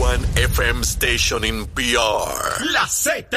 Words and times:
one 0.00 0.24
FM 0.34 0.82
station 0.82 1.44
in 1.44 1.66
PR. 1.74 2.64
La 2.72 2.86
Z. 2.86 3.28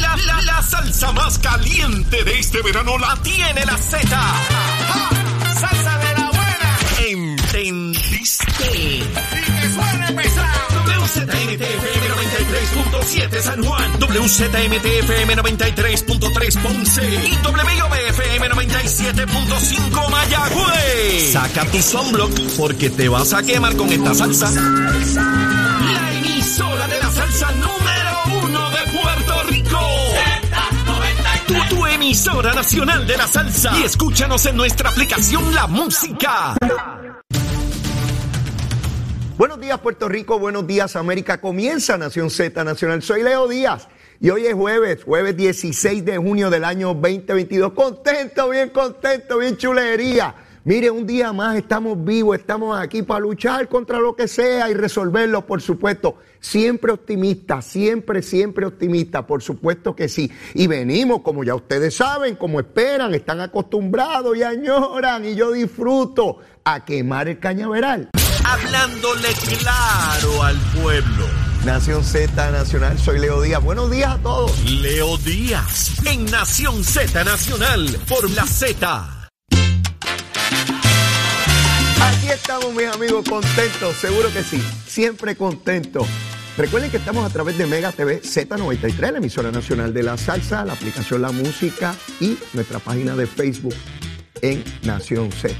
La, 0.00 0.16
la, 0.26 0.40
la 0.42 0.62
salsa 0.62 1.10
más 1.12 1.36
caliente 1.38 2.22
de 2.22 2.38
este 2.38 2.62
verano 2.62 2.96
la 2.98 3.16
tiene 3.22 3.64
la 3.66 3.76
Z. 3.76 4.06
Salsa 5.58 5.98
de 5.98 6.14
la 6.14 6.30
buena. 6.30 6.78
¿Entendiste? 7.08 8.64
Y 8.72 9.00
que 9.00 9.70
suene 9.74 10.12
pesado. 10.12 10.54
93.7 12.64 13.40
San 13.40 13.62
Juan. 13.62 13.92
WZMTFM 14.00 15.36
93.3 15.36 16.62
Ponce. 16.62 17.02
Y 17.04 17.36
WIOBFM 17.46 18.50
97.5 18.50 20.10
Mayagüez. 20.10 21.32
Saca 21.32 21.64
tu 21.66 21.82
sunblock 21.82 22.32
porque 22.56 22.90
te 22.90 23.08
vas 23.08 23.32
a 23.32 23.42
quemar 23.42 23.76
con 23.76 23.92
esta 23.92 24.14
salsa. 24.14 24.50
La 24.50 26.12
emisora 26.14 26.88
de 26.88 26.98
la 26.98 27.10
salsa 27.10 27.50
número 27.52 28.46
uno 28.46 28.70
de 28.70 28.98
Puerto 28.98 29.42
Rico. 29.44 29.80
Tu, 31.46 31.74
tu 31.74 31.86
emisora 31.86 32.54
nacional 32.54 33.06
de 33.06 33.16
la 33.16 33.26
salsa. 33.26 33.76
Y 33.78 33.84
escúchanos 33.84 34.46
en 34.46 34.56
nuestra 34.56 34.90
aplicación 34.90 35.54
La 35.54 35.66
Música. 35.66 36.56
Buenos 39.36 39.60
días 39.60 39.80
Puerto 39.80 40.08
Rico, 40.08 40.38
buenos 40.38 40.64
días 40.64 40.94
América. 40.94 41.40
Comienza 41.40 41.98
Nación 41.98 42.30
Z 42.30 42.62
Nacional. 42.62 43.02
Soy 43.02 43.24
Leo 43.24 43.48
Díaz 43.48 43.88
y 44.20 44.30
hoy 44.30 44.46
es 44.46 44.54
jueves, 44.54 45.02
jueves 45.02 45.36
16 45.36 46.04
de 46.04 46.18
junio 46.18 46.50
del 46.50 46.62
año 46.62 46.94
2022. 46.94 47.72
Contento, 47.72 48.48
bien 48.50 48.68
contento, 48.68 49.38
bien 49.38 49.56
chulería. 49.56 50.36
Mire, 50.62 50.88
un 50.92 51.04
día 51.04 51.32
más 51.32 51.56
estamos 51.56 52.02
vivos, 52.04 52.38
estamos 52.38 52.78
aquí 52.78 53.02
para 53.02 53.18
luchar 53.18 53.68
contra 53.68 53.98
lo 53.98 54.14
que 54.14 54.28
sea 54.28 54.70
y 54.70 54.74
resolverlo, 54.74 55.44
por 55.44 55.60
supuesto. 55.60 56.16
Siempre 56.38 56.92
optimista, 56.92 57.60
siempre, 57.60 58.22
siempre 58.22 58.66
optimista, 58.66 59.26
por 59.26 59.42
supuesto 59.42 59.96
que 59.96 60.08
sí. 60.08 60.30
Y 60.54 60.68
venimos, 60.68 61.22
como 61.22 61.42
ya 61.42 61.56
ustedes 61.56 61.96
saben, 61.96 62.36
como 62.36 62.60
esperan, 62.60 63.12
están 63.14 63.40
acostumbrados 63.40 64.36
y 64.36 64.44
añoran 64.44 65.24
y 65.24 65.34
yo 65.34 65.50
disfruto 65.50 66.38
a 66.62 66.84
quemar 66.84 67.26
el 67.26 67.40
cañaveral. 67.40 68.10
Hablándole 68.44 69.28
claro 69.58 70.42
al 70.42 70.56
pueblo. 70.80 71.26
Nación 71.64 72.04
Z 72.04 72.50
Nacional, 72.50 72.98
soy 72.98 73.18
Leo 73.18 73.40
Díaz. 73.40 73.62
Buenos 73.62 73.90
días 73.90 74.10
a 74.10 74.18
todos. 74.18 74.62
Leo 74.70 75.16
Díaz 75.16 75.92
en 76.04 76.26
Nación 76.26 76.84
Z 76.84 77.24
Nacional 77.24 77.98
por 78.06 78.30
la 78.30 78.44
Z. 78.46 79.30
Aquí 82.02 82.28
estamos, 82.28 82.74
mis 82.74 82.86
amigos, 82.86 83.26
contentos, 83.26 83.96
seguro 83.96 84.30
que 84.30 84.44
sí, 84.44 84.62
siempre 84.86 85.36
contentos. 85.36 86.06
Recuerden 86.58 86.90
que 86.90 86.98
estamos 86.98 87.24
a 87.24 87.32
través 87.32 87.56
de 87.56 87.66
Mega 87.66 87.92
TV 87.92 88.20
Z93, 88.20 89.10
la 89.10 89.18
emisora 89.18 89.50
nacional 89.50 89.94
de 89.94 90.02
la 90.02 90.18
salsa, 90.18 90.64
la 90.64 90.74
aplicación 90.74 91.22
La 91.22 91.32
Música 91.32 91.94
y 92.20 92.36
nuestra 92.52 92.78
página 92.78 93.16
de 93.16 93.26
Facebook 93.26 93.74
en 94.42 94.62
Nación 94.82 95.32
Z. 95.32 95.54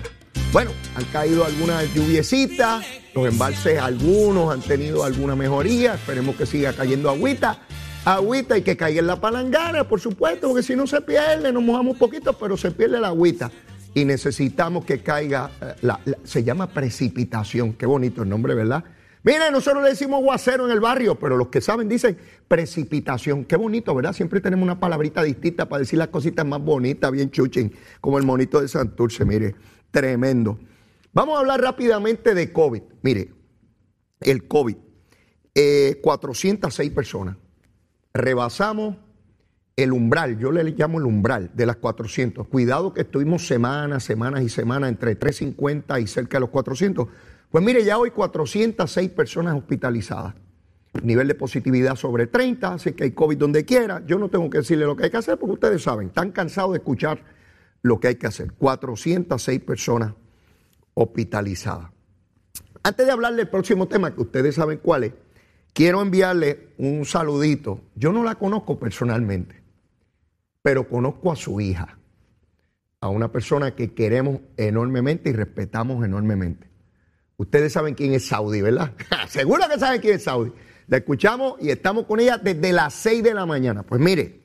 Bueno, 0.52 0.70
han 0.94 1.04
caído 1.06 1.44
algunas 1.44 1.92
lluviecitas, 1.94 2.84
los 3.14 3.26
embalses 3.26 3.78
algunos 3.80 4.52
han 4.52 4.60
tenido 4.60 5.04
alguna 5.04 5.34
mejoría, 5.34 5.94
esperemos 5.94 6.36
que 6.36 6.46
siga 6.46 6.72
cayendo 6.72 7.10
agüita. 7.10 7.58
Agüita 8.04 8.58
y 8.58 8.62
que 8.62 8.76
caiga 8.76 9.00
en 9.00 9.06
la 9.06 9.20
palangana, 9.20 9.88
por 9.88 9.98
supuesto, 9.98 10.48
porque 10.48 10.62
si 10.62 10.76
no 10.76 10.86
se 10.86 11.00
pierde, 11.00 11.52
nos 11.52 11.62
mojamos 11.62 11.96
poquito, 11.96 12.34
pero 12.34 12.56
se 12.56 12.70
pierde 12.70 13.00
la 13.00 13.08
agüita. 13.08 13.50
Y 13.94 14.04
necesitamos 14.04 14.84
que 14.84 15.00
caiga, 15.02 15.50
eh, 15.60 15.74
la- 15.82 16.00
se 16.22 16.44
llama 16.44 16.68
precipitación, 16.68 17.72
qué 17.72 17.86
bonito 17.86 18.22
el 18.22 18.28
nombre, 18.28 18.54
¿verdad? 18.54 18.84
Mire, 19.22 19.50
nosotros 19.50 19.82
le 19.82 19.88
decimos 19.90 20.22
guacero 20.22 20.66
en 20.66 20.72
el 20.72 20.80
barrio, 20.80 21.14
pero 21.18 21.38
los 21.38 21.48
que 21.48 21.62
saben 21.62 21.88
dicen 21.88 22.18
precipitación. 22.46 23.46
Qué 23.46 23.56
bonito, 23.56 23.94
¿verdad? 23.94 24.12
Siempre 24.12 24.40
tenemos 24.42 24.64
una 24.64 24.78
palabrita 24.78 25.22
distinta 25.22 25.66
para 25.66 25.80
decir 25.80 25.98
las 25.98 26.08
cositas 26.08 26.44
más 26.44 26.60
bonitas, 26.60 27.10
bien 27.10 27.30
chuchen, 27.30 27.72
como 28.02 28.18
el 28.18 28.24
monito 28.24 28.60
de 28.60 28.68
Santurce, 28.68 29.24
mire, 29.24 29.54
tremendo. 29.94 30.58
Vamos 31.12 31.36
a 31.36 31.40
hablar 31.40 31.60
rápidamente 31.60 32.34
de 32.34 32.52
COVID. 32.52 32.82
Mire, 33.02 33.30
el 34.20 34.48
COVID, 34.48 34.76
eh, 35.54 36.00
406 36.02 36.90
personas. 36.90 37.36
Rebasamos 38.12 38.96
el 39.76 39.92
umbral, 39.92 40.36
yo 40.38 40.50
le 40.50 40.64
llamo 40.64 40.98
el 40.98 41.04
umbral 41.04 41.52
de 41.54 41.66
las 41.66 41.76
400. 41.76 42.48
Cuidado 42.48 42.92
que 42.92 43.02
estuvimos 43.02 43.46
semanas, 43.46 44.02
semanas 44.02 44.42
y 44.42 44.48
semanas 44.48 44.90
entre 44.90 45.14
350 45.14 46.00
y 46.00 46.08
cerca 46.08 46.38
de 46.38 46.40
los 46.40 46.50
400. 46.50 47.06
Pues 47.50 47.64
mire, 47.64 47.84
ya 47.84 47.96
hoy 47.96 48.10
406 48.10 49.10
personas 49.10 49.56
hospitalizadas. 49.56 50.34
Nivel 51.04 51.28
de 51.28 51.36
positividad 51.36 51.94
sobre 51.94 52.26
30, 52.26 52.74
así 52.74 52.92
que 52.92 53.04
hay 53.04 53.12
COVID 53.12 53.38
donde 53.38 53.64
quiera. 53.64 54.02
Yo 54.06 54.18
no 54.18 54.28
tengo 54.28 54.50
que 54.50 54.58
decirle 54.58 54.86
lo 54.86 54.96
que 54.96 55.04
hay 55.04 55.10
que 55.10 55.18
hacer 55.18 55.38
porque 55.38 55.54
ustedes 55.54 55.82
saben, 55.82 56.08
están 56.08 56.32
cansados 56.32 56.72
de 56.72 56.78
escuchar 56.78 57.33
lo 57.84 58.00
que 58.00 58.08
hay 58.08 58.14
que 58.16 58.26
hacer. 58.26 58.52
406 58.54 59.60
personas 59.60 60.14
hospitalizadas. 60.94 61.90
Antes 62.82 63.06
de 63.06 63.12
hablar 63.12 63.34
del 63.34 63.48
próximo 63.48 63.86
tema, 63.88 64.14
que 64.14 64.22
ustedes 64.22 64.54
saben 64.54 64.78
cuál 64.78 65.04
es, 65.04 65.12
quiero 65.74 66.00
enviarle 66.00 66.70
un 66.78 67.04
saludito. 67.04 67.82
Yo 67.94 68.12
no 68.12 68.24
la 68.24 68.36
conozco 68.36 68.78
personalmente, 68.78 69.62
pero 70.62 70.88
conozco 70.88 71.30
a 71.30 71.36
su 71.36 71.60
hija, 71.60 71.98
a 73.00 73.10
una 73.10 73.30
persona 73.30 73.74
que 73.74 73.92
queremos 73.92 74.40
enormemente 74.56 75.28
y 75.28 75.34
respetamos 75.34 76.04
enormemente. 76.06 76.70
Ustedes 77.36 77.74
saben 77.74 77.94
quién 77.94 78.14
es 78.14 78.26
Saudi, 78.26 78.62
¿verdad? 78.62 78.92
Seguro 79.28 79.64
que 79.70 79.78
saben 79.78 80.00
quién 80.00 80.14
es 80.14 80.24
Saudi. 80.24 80.52
La 80.86 80.96
escuchamos 80.98 81.56
y 81.60 81.68
estamos 81.68 82.06
con 82.06 82.18
ella 82.18 82.38
desde 82.38 82.72
las 82.72 82.94
6 82.94 83.22
de 83.22 83.34
la 83.34 83.44
mañana. 83.44 83.82
Pues 83.82 84.00
mire, 84.00 84.43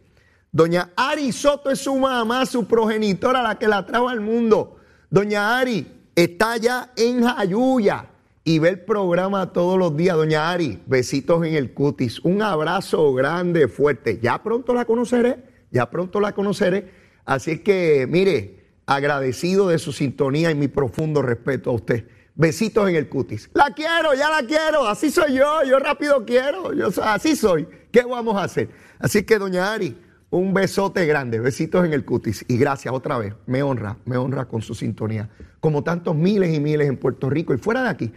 doña 0.52 0.92
Ari 0.96 1.32
Soto 1.32 1.70
es 1.70 1.80
su 1.80 1.96
mamá, 1.96 2.46
su 2.46 2.68
progenitora, 2.68 3.42
la 3.42 3.58
que 3.58 3.68
la 3.68 3.86
trajo 3.86 4.10
al 4.10 4.22
mundo. 4.22 4.78
Doña 5.10 5.58
Ari 5.58 6.12
está 6.16 6.54
allá 6.54 6.92
en 6.96 7.24
Jayuya 7.24 8.08
y 8.44 8.60
ve 8.60 8.70
el 8.70 8.80
programa 8.82 9.52
todos 9.54 9.78
los 9.78 9.96
días. 9.96 10.16
Doña 10.16 10.52
Ari, 10.52 10.82
besitos 10.86 11.46
en 11.46 11.56
el 11.56 11.74
cutis. 11.74 12.20
Un 12.20 12.42
abrazo 12.42 13.14
grande, 13.14 13.68
fuerte. 13.68 14.20
Ya 14.22 14.42
pronto 14.42 14.74
la 14.74 14.86
conoceré, 14.86 15.68
ya 15.72 15.90
pronto 15.90 16.20
la 16.20 16.34
conoceré. 16.34 16.92
Así 17.26 17.60
que, 17.60 18.08
mire, 18.10 18.60
agradecido 18.86 19.68
de 19.68 19.78
su 19.78 19.94
sintonía 19.94 20.50
y 20.50 20.56
mi 20.56 20.68
profundo 20.68 21.22
respeto 21.22 21.70
a 21.70 21.74
usted. 21.74 22.08
Besitos 22.34 22.90
en 22.90 22.96
el 22.96 23.10
cutis. 23.10 23.50
La 23.54 23.72
quiero, 23.76 24.14
ya 24.14 24.30
la 24.30 24.48
quiero. 24.48 24.88
Así 24.88 25.12
soy 25.12 25.34
yo. 25.34 25.64
Yo 25.64 25.78
rápido 25.78 26.26
quiero. 26.26 26.74
Yo 26.74 26.88
así 27.04 27.36
soy. 27.36 27.68
¿Qué 27.92 28.02
vamos 28.04 28.36
a 28.38 28.44
hacer? 28.44 28.70
Así 28.98 29.24
que, 29.24 29.38
doña 29.38 29.74
Ari, 29.74 29.96
un 30.30 30.54
besote 30.54 31.06
grande. 31.06 31.40
Besitos 31.40 31.86
en 31.86 31.94
el 31.94 32.06
cutis. 32.06 32.46
Y 32.48 32.58
gracias 32.58 32.94
otra 32.94 33.18
vez. 33.18 33.34
Me 33.46 33.64
honra, 33.64 33.98
me 34.06 34.18
honra 34.18 34.46
con 34.46 34.62
su 34.62 34.76
sintonía. 34.76 35.30
Como 35.60 35.84
tantos 35.84 36.16
miles 36.16 36.54
y 36.54 36.60
miles 36.60 36.88
en 36.88 36.98
Puerto 36.98 37.30
Rico 37.30 37.54
y 37.54 37.58
fuera 37.58 37.84
de 37.84 37.90
aquí 37.90 38.14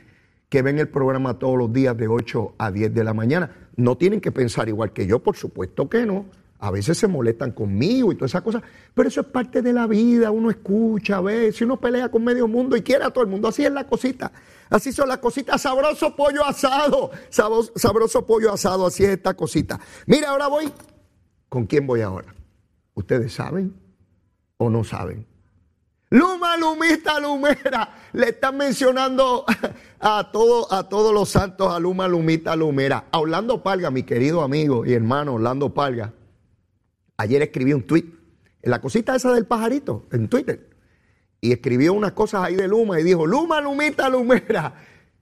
que 0.53 0.61
ven 0.61 0.79
el 0.79 0.89
programa 0.89 1.39
todos 1.39 1.57
los 1.57 1.73
días 1.73 1.97
de 1.97 2.09
8 2.09 2.57
a 2.59 2.71
10 2.71 2.93
de 2.93 3.05
la 3.05 3.15
mañana. 3.15 3.51
No 3.75 3.97
tienen 3.97 4.21
que 4.21 4.31
pensar 4.31 4.69
igual 4.69 4.93
que 4.93 5.07
yo, 5.07 5.21
por 5.21 5.35
supuesto 5.35 5.89
que 5.89 6.05
no. 6.05 6.27
A 6.59 6.71
veces 6.71 6.99
se 6.99 7.09
molestan 7.09 7.53
conmigo 7.53 8.13
y 8.13 8.17
todas 8.17 8.33
esas 8.33 8.43
cosas, 8.43 8.63
pero 8.93 9.09
eso 9.09 9.23
es 9.23 9.27
parte 9.29 9.63
de 9.63 9.73
la 9.73 9.87
vida, 9.87 10.31
uno 10.31 10.51
escucha, 10.51 11.23
ve, 11.23 11.53
si 11.53 11.65
uno 11.65 11.81
pelea 11.81 12.11
con 12.11 12.23
medio 12.23 12.47
mundo 12.47 12.77
y 12.77 12.83
quiere 12.83 13.03
a 13.03 13.11
todo 13.11 13.25
el 13.25 13.31
mundo, 13.31 13.49
así 13.49 13.65
es 13.65 13.73
la 13.73 13.87
cosita, 13.87 14.31
así 14.69 14.93
son 14.93 15.09
las 15.09 15.19
cositas, 15.19 15.61
sabroso 15.61 16.15
pollo 16.15 16.45
asado, 16.45 17.11
sabroso 17.31 18.25
pollo 18.27 18.53
asado, 18.53 18.87
así 18.87 19.03
es 19.03 19.11
esta 19.11 19.35
cosita. 19.35 19.81
Mira, 20.07 20.29
ahora 20.29 20.47
voy, 20.49 20.71
¿con 21.53 21.67
quién 21.67 21.87
voy 21.87 22.01
ahora? 22.01 22.35
¿Ustedes 22.95 23.35
saben 23.35 23.75
o 24.57 24.71
no 24.71 24.85
saben? 24.85 25.27
Luma, 26.09 26.57
Lumita, 26.57 27.21
Lumera. 27.21 27.95
Le 28.15 28.31
están 28.31 28.57
mencionando 28.57 29.45
a, 30.01 30.31
todo, 30.33 30.73
a 30.73 30.89
todos 30.89 31.13
los 31.13 31.29
santos, 31.29 31.71
a 31.71 31.79
Luma, 31.79 32.09
Lumita, 32.09 32.57
Lumera. 32.57 33.05
A 33.11 33.19
Orlando 33.19 33.63
Palga, 33.63 33.91
mi 33.91 34.03
querido 34.03 34.41
amigo 34.41 34.87
y 34.87 34.95
hermano 34.95 35.35
Orlando 35.35 35.75
Palga. 35.75 36.15
Ayer 37.19 37.43
escribí 37.43 37.75
un 37.75 37.83
tweet 37.83 38.07
en 38.63 38.71
la 38.71 38.81
cosita 38.81 39.15
esa 39.15 39.35
del 39.35 39.45
pajarito, 39.45 40.07
en 40.11 40.29
Twitter. 40.29 40.71
Y 41.39 41.53
escribió 41.53 41.93
unas 41.93 42.13
cosas 42.13 42.45
ahí 42.45 42.55
de 42.55 42.67
Luma 42.67 42.99
y 42.99 43.03
dijo, 43.03 43.27
Luma, 43.27 43.61
Lumita, 43.61 44.09
Lumera. 44.09 44.73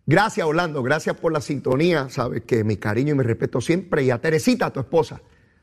Gracias, 0.06 0.46
Orlando, 0.46 0.81
gracias 0.84 1.16
por 1.16 1.32
la 1.32 1.40
sintonía. 1.40 2.08
Sabes 2.08 2.44
que 2.44 2.62
mi 2.62 2.76
cariño 2.76 3.14
y 3.14 3.19
mi 3.19 3.25
respeto 3.25 3.60
siempre. 3.60 4.05
Y 4.05 4.12
a 4.12 4.20
Teresita, 4.20 4.72
tu 4.72 4.78
esposa. 4.78 5.20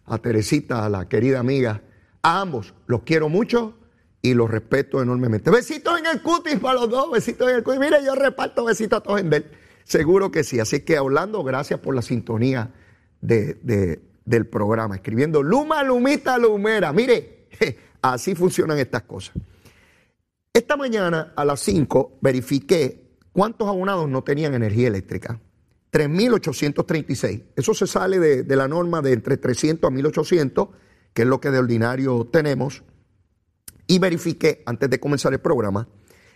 A 0.07 0.17
Teresita, 0.17 0.85
a 0.85 0.89
la 0.89 1.07
querida 1.07 1.39
amiga. 1.39 1.81
A 2.23 2.41
ambos, 2.41 2.73
los 2.87 3.03
quiero 3.03 3.29
mucho 3.29 3.77
y 4.21 4.33
los 4.33 4.49
respeto 4.49 5.01
enormemente. 5.01 5.51
Besitos 5.51 5.99
en 5.99 6.05
el 6.07 6.21
cutis 6.21 6.59
para 6.59 6.79
los 6.79 6.89
dos, 6.89 7.11
besitos 7.11 7.49
en 7.49 7.57
el 7.57 7.63
cutis. 7.63 7.79
Mire, 7.79 7.97
yo 8.03 8.15
reparto 8.15 8.65
besitos 8.65 8.99
a 8.99 9.03
todos 9.03 9.19
en 9.19 9.31
él. 9.31 9.45
Seguro 9.83 10.31
que 10.31 10.43
sí. 10.43 10.59
Así 10.59 10.81
que, 10.81 10.99
Orlando, 10.99 11.43
gracias 11.43 11.79
por 11.79 11.93
la 11.95 12.01
sintonía 12.01 12.73
de, 13.21 13.53
de- 13.61 14.01
del 14.25 14.45
programa. 14.47 14.95
Escribiendo 14.95 15.41
Luma, 15.43 15.83
Lumita, 15.83 16.37
Lumera. 16.37 16.91
Mire, 16.91 17.47
así 18.01 18.35
funcionan 18.35 18.77
estas 18.79 19.03
cosas. 19.03 19.35
Esta 20.53 20.75
mañana 20.75 21.33
a 21.35 21.45
las 21.45 21.59
5 21.61 22.17
verifiqué 22.19 23.11
cuántos 23.31 23.67
abonados 23.67 24.09
no 24.09 24.23
tenían 24.23 24.53
energía 24.53 24.87
eléctrica. 24.87 25.39
3.836. 25.91 27.43
Eso 27.55 27.73
se 27.73 27.87
sale 27.87 28.19
de, 28.19 28.55
la 28.55 28.67
norma 28.67 29.01
de 29.01 29.13
entre 29.13 29.37
300 29.37 29.89
a 29.89 29.93
1.800, 29.93 30.69
que 31.13 31.21
es 31.23 31.27
lo 31.27 31.39
que 31.39 31.51
de 31.51 31.59
ordinario 31.59 32.27
tenemos. 32.31 32.83
Y 33.87 33.99
verifiqué 33.99 34.63
antes 34.65 34.89
de 34.89 34.99
comenzar 34.99 35.33
el 35.33 35.39
programa 35.39 35.87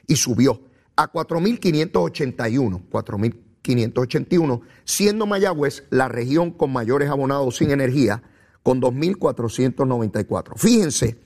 y 0.08 0.16
subió 0.16 0.62
a 0.96 1.12
4.581. 1.12 2.90
4.581, 2.90 4.62
siendo 4.86 5.26
Mayagüez 5.26 5.84
la 5.90 6.08
región 6.08 6.52
con 6.52 6.72
mayores 6.72 7.10
abonados 7.10 7.58
sin 7.58 7.72
energía, 7.72 8.24
con 8.64 8.82
2.494. 8.82 10.54
Fíjense 10.56 11.20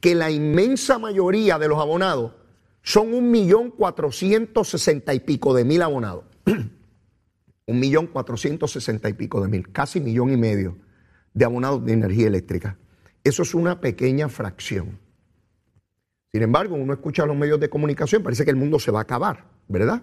que 0.00 0.14
la 0.14 0.30
inmensa 0.30 0.98
mayoría 0.98 1.58
de 1.58 1.68
los 1.68 1.78
abonados 1.78 2.32
son 2.82 3.12
1.460 3.12 5.14
y 5.14 5.20
pico 5.20 5.54
de 5.54 5.64
mil 5.64 5.80
abonados. 5.80 6.24
un 7.66 7.78
millón 7.78 8.06
cuatrocientos 8.06 8.72
sesenta 8.72 9.08
y 9.08 9.12
pico 9.12 9.40
de 9.40 9.48
mil, 9.48 9.70
casi 9.72 10.00
millón 10.00 10.32
y 10.32 10.36
medio 10.36 10.76
de 11.34 11.44
abonados 11.44 11.84
de 11.84 11.92
energía 11.92 12.26
eléctrica. 12.26 12.78
Eso 13.24 13.42
es 13.42 13.54
una 13.54 13.80
pequeña 13.80 14.28
fracción. 14.28 14.98
Sin 16.32 16.42
embargo, 16.42 16.74
uno 16.74 16.92
escucha 16.92 17.26
los 17.26 17.36
medios 17.36 17.60
de 17.60 17.68
comunicación, 17.68 18.22
parece 18.22 18.44
que 18.44 18.50
el 18.50 18.56
mundo 18.56 18.78
se 18.78 18.90
va 18.90 19.00
a 19.00 19.02
acabar, 19.02 19.44
¿verdad? 19.68 20.02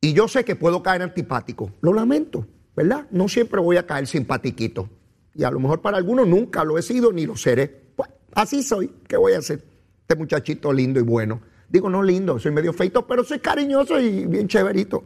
Y 0.00 0.12
yo 0.12 0.28
sé 0.28 0.44
que 0.44 0.56
puedo 0.56 0.82
caer 0.82 1.02
antipático, 1.02 1.72
lo 1.80 1.92
lamento, 1.92 2.46
¿verdad? 2.76 3.06
No 3.10 3.28
siempre 3.28 3.60
voy 3.60 3.76
a 3.76 3.86
caer 3.86 4.06
simpatiquito. 4.06 4.90
Y 5.34 5.44
a 5.44 5.50
lo 5.50 5.60
mejor 5.60 5.80
para 5.80 5.96
algunos 5.96 6.26
nunca 6.28 6.64
lo 6.64 6.76
he 6.76 6.82
sido 6.82 7.12
ni 7.12 7.24
lo 7.24 7.36
seré. 7.36 7.68
Pues 7.96 8.10
así 8.34 8.62
soy, 8.62 8.92
¿qué 9.08 9.16
voy 9.16 9.32
a 9.32 9.38
hacer? 9.38 9.64
Este 10.02 10.16
muchachito 10.16 10.72
lindo 10.72 11.00
y 11.00 11.02
bueno. 11.02 11.40
Digo, 11.68 11.88
no 11.88 12.02
lindo, 12.02 12.38
soy 12.38 12.52
medio 12.52 12.74
feito, 12.74 13.06
pero 13.06 13.24
soy 13.24 13.38
cariñoso 13.38 13.98
y 13.98 14.26
bien 14.26 14.46
chéverito. 14.46 15.04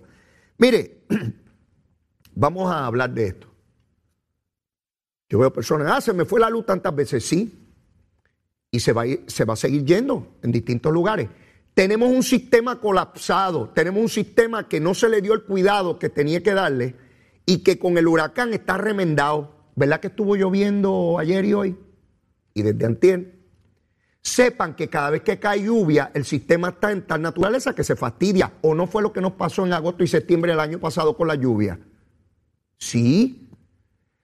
Mire, 0.59 1.05
Vamos 2.37 2.71
a 2.71 2.85
hablar 2.85 3.13
de 3.13 3.29
esto. 3.29 3.49
Yo 5.29 5.39
veo 5.39 5.53
personas, 5.53 5.91
ah, 5.91 6.01
se 6.03 6.13
me 6.13 6.27
fue 6.27 6.39
la 6.39 6.51
luz 6.51 6.67
tantas 6.67 6.95
veces, 6.95 7.25
sí. 7.27 7.67
Y 8.71 8.79
se 8.79 8.93
va, 8.93 9.03
a 9.03 9.07
se 9.27 9.45
va 9.47 9.55
a 9.55 9.57
seguir 9.57 9.85
yendo 9.85 10.37
en 10.43 10.53
distintos 10.53 10.93
lugares. 10.93 11.29
Tenemos 11.73 12.11
un 12.11 12.23
sistema 12.23 12.79
colapsado, 12.79 13.71
tenemos 13.71 14.03
un 14.03 14.09
sistema 14.11 14.69
que 14.69 14.81
no 14.81 14.93
se 14.93 15.09
le 15.09 15.23
dio 15.23 15.33
el 15.33 15.45
cuidado 15.45 15.99
que 15.99 16.11
tenía 16.11 16.43
que 16.43 16.53
darle 16.53 16.95
y 17.47 17.63
que 17.63 17.79
con 17.79 17.97
el 17.97 18.07
huracán 18.07 18.53
está 18.53 18.77
remendado. 18.77 19.55
¿Verdad 19.75 20.01
que 20.01 20.09
estuvo 20.09 20.37
lloviendo 20.37 21.19
ayer 21.19 21.45
y 21.47 21.55
hoy? 21.55 21.77
Y 22.53 22.63
desde 22.63 22.85
antier. 22.85 23.35
Sepan 24.21 24.75
que 24.75 24.89
cada 24.89 25.09
vez 25.09 25.23
que 25.23 25.39
cae 25.39 25.63
lluvia, 25.63 26.11
el 26.13 26.27
sistema 26.27 26.69
está 26.69 26.93
en 26.93 27.07
tal 27.07 27.23
naturaleza 27.23 27.75
que 27.75 27.85
se 27.85 27.97
fastidia. 27.97 28.53
¿O 28.61 28.75
no 28.75 28.87
fue 28.87 29.01
lo 29.01 29.13
que 29.13 29.23
nos 29.23 29.33
pasó 29.33 29.65
en 29.65 29.73
agosto 29.73 30.05
y 30.05 30.07
septiembre 30.07 30.53
del 30.53 30.61
año 30.61 30.79
pasado 30.79 31.17
con 31.17 31.29
la 31.29 31.35
lluvia? 31.35 31.79
Sí, 32.79 33.51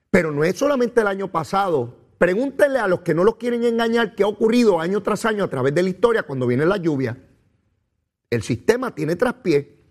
pero 0.09 0.31
no 0.31 0.43
es 0.43 0.57
solamente 0.57 1.01
el 1.01 1.07
año 1.07 1.31
pasado. 1.31 1.97
Pregúntenle 2.17 2.79
a 2.79 2.87
los 2.87 3.01
que 3.01 3.13
no 3.13 3.23
los 3.23 3.35
quieren 3.35 3.63
engañar 3.63 4.15
qué 4.15 4.23
ha 4.23 4.27
ocurrido 4.27 4.79
año 4.79 5.03
tras 5.03 5.25
año 5.25 5.43
a 5.43 5.49
través 5.49 5.73
de 5.73 5.83
la 5.83 5.89
historia 5.89 6.23
cuando 6.23 6.47
viene 6.47 6.65
la 6.65 6.77
lluvia. 6.77 7.17
El 8.29 8.43
sistema 8.43 8.95
tiene 8.95 9.15
traspié. 9.15 9.83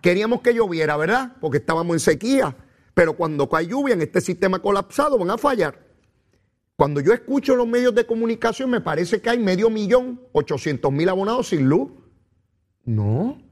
Queríamos 0.00 0.40
que 0.40 0.54
lloviera, 0.54 0.96
¿verdad? 0.96 1.36
Porque 1.40 1.58
estábamos 1.58 1.94
en 1.94 2.00
sequía. 2.00 2.56
Pero 2.94 3.16
cuando 3.16 3.48
cae 3.48 3.66
lluvia 3.66 3.94
en 3.94 4.02
este 4.02 4.20
sistema 4.20 4.60
colapsado 4.60 5.18
van 5.18 5.30
a 5.30 5.38
fallar. 5.38 5.86
Cuando 6.76 7.00
yo 7.00 7.12
escucho 7.12 7.56
los 7.56 7.66
medios 7.66 7.94
de 7.94 8.06
comunicación 8.06 8.70
me 8.70 8.80
parece 8.80 9.20
que 9.20 9.30
hay 9.30 9.38
medio 9.38 9.70
millón, 9.70 10.20
ochocientos 10.32 10.92
mil 10.92 11.08
abonados 11.08 11.48
sin 11.48 11.68
luz. 11.68 11.90
No. 12.84 13.42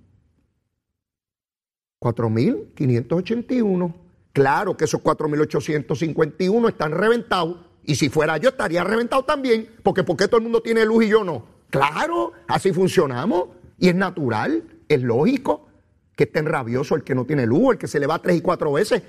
4.581. 2.00 4.06
Claro 4.37 4.77
que 4.77 4.85
esos 4.85 5.00
4.851 5.03 6.69
están 6.69 6.93
reventados. 6.93 7.56
Y 7.85 7.94
si 7.94 8.11
fuera 8.11 8.37
yo, 8.37 8.50
estaría 8.50 8.85
reventado 8.85 9.25
también. 9.25 9.67
Porque 9.83 10.05
¿por 10.05 10.15
qué 10.15 10.29
todo 10.29 10.37
el 10.37 10.43
mundo 10.43 10.61
tiene 10.61 10.85
luz 10.85 11.05
y 11.06 11.09
yo 11.09 11.25
no? 11.25 11.47
Claro, 11.71 12.35
así 12.47 12.71
funcionamos. 12.71 13.49
Y 13.79 13.88
es 13.88 13.94
natural, 13.94 14.62
es 14.91 15.00
lógico 15.00 15.69
que 16.15 16.25
estén 16.25 16.44
rabioso 16.44 16.94
el 16.97 17.03
que 17.03 17.15
no 17.15 17.25
tiene 17.25 17.47
luz, 17.47 17.73
el 17.73 17.79
que 17.79 17.88
se 17.88 17.99
le 17.99 18.06
va 18.06 18.21
tres 18.21 18.37
y 18.37 18.43
cuatro 18.43 18.73
veces. 18.73 19.03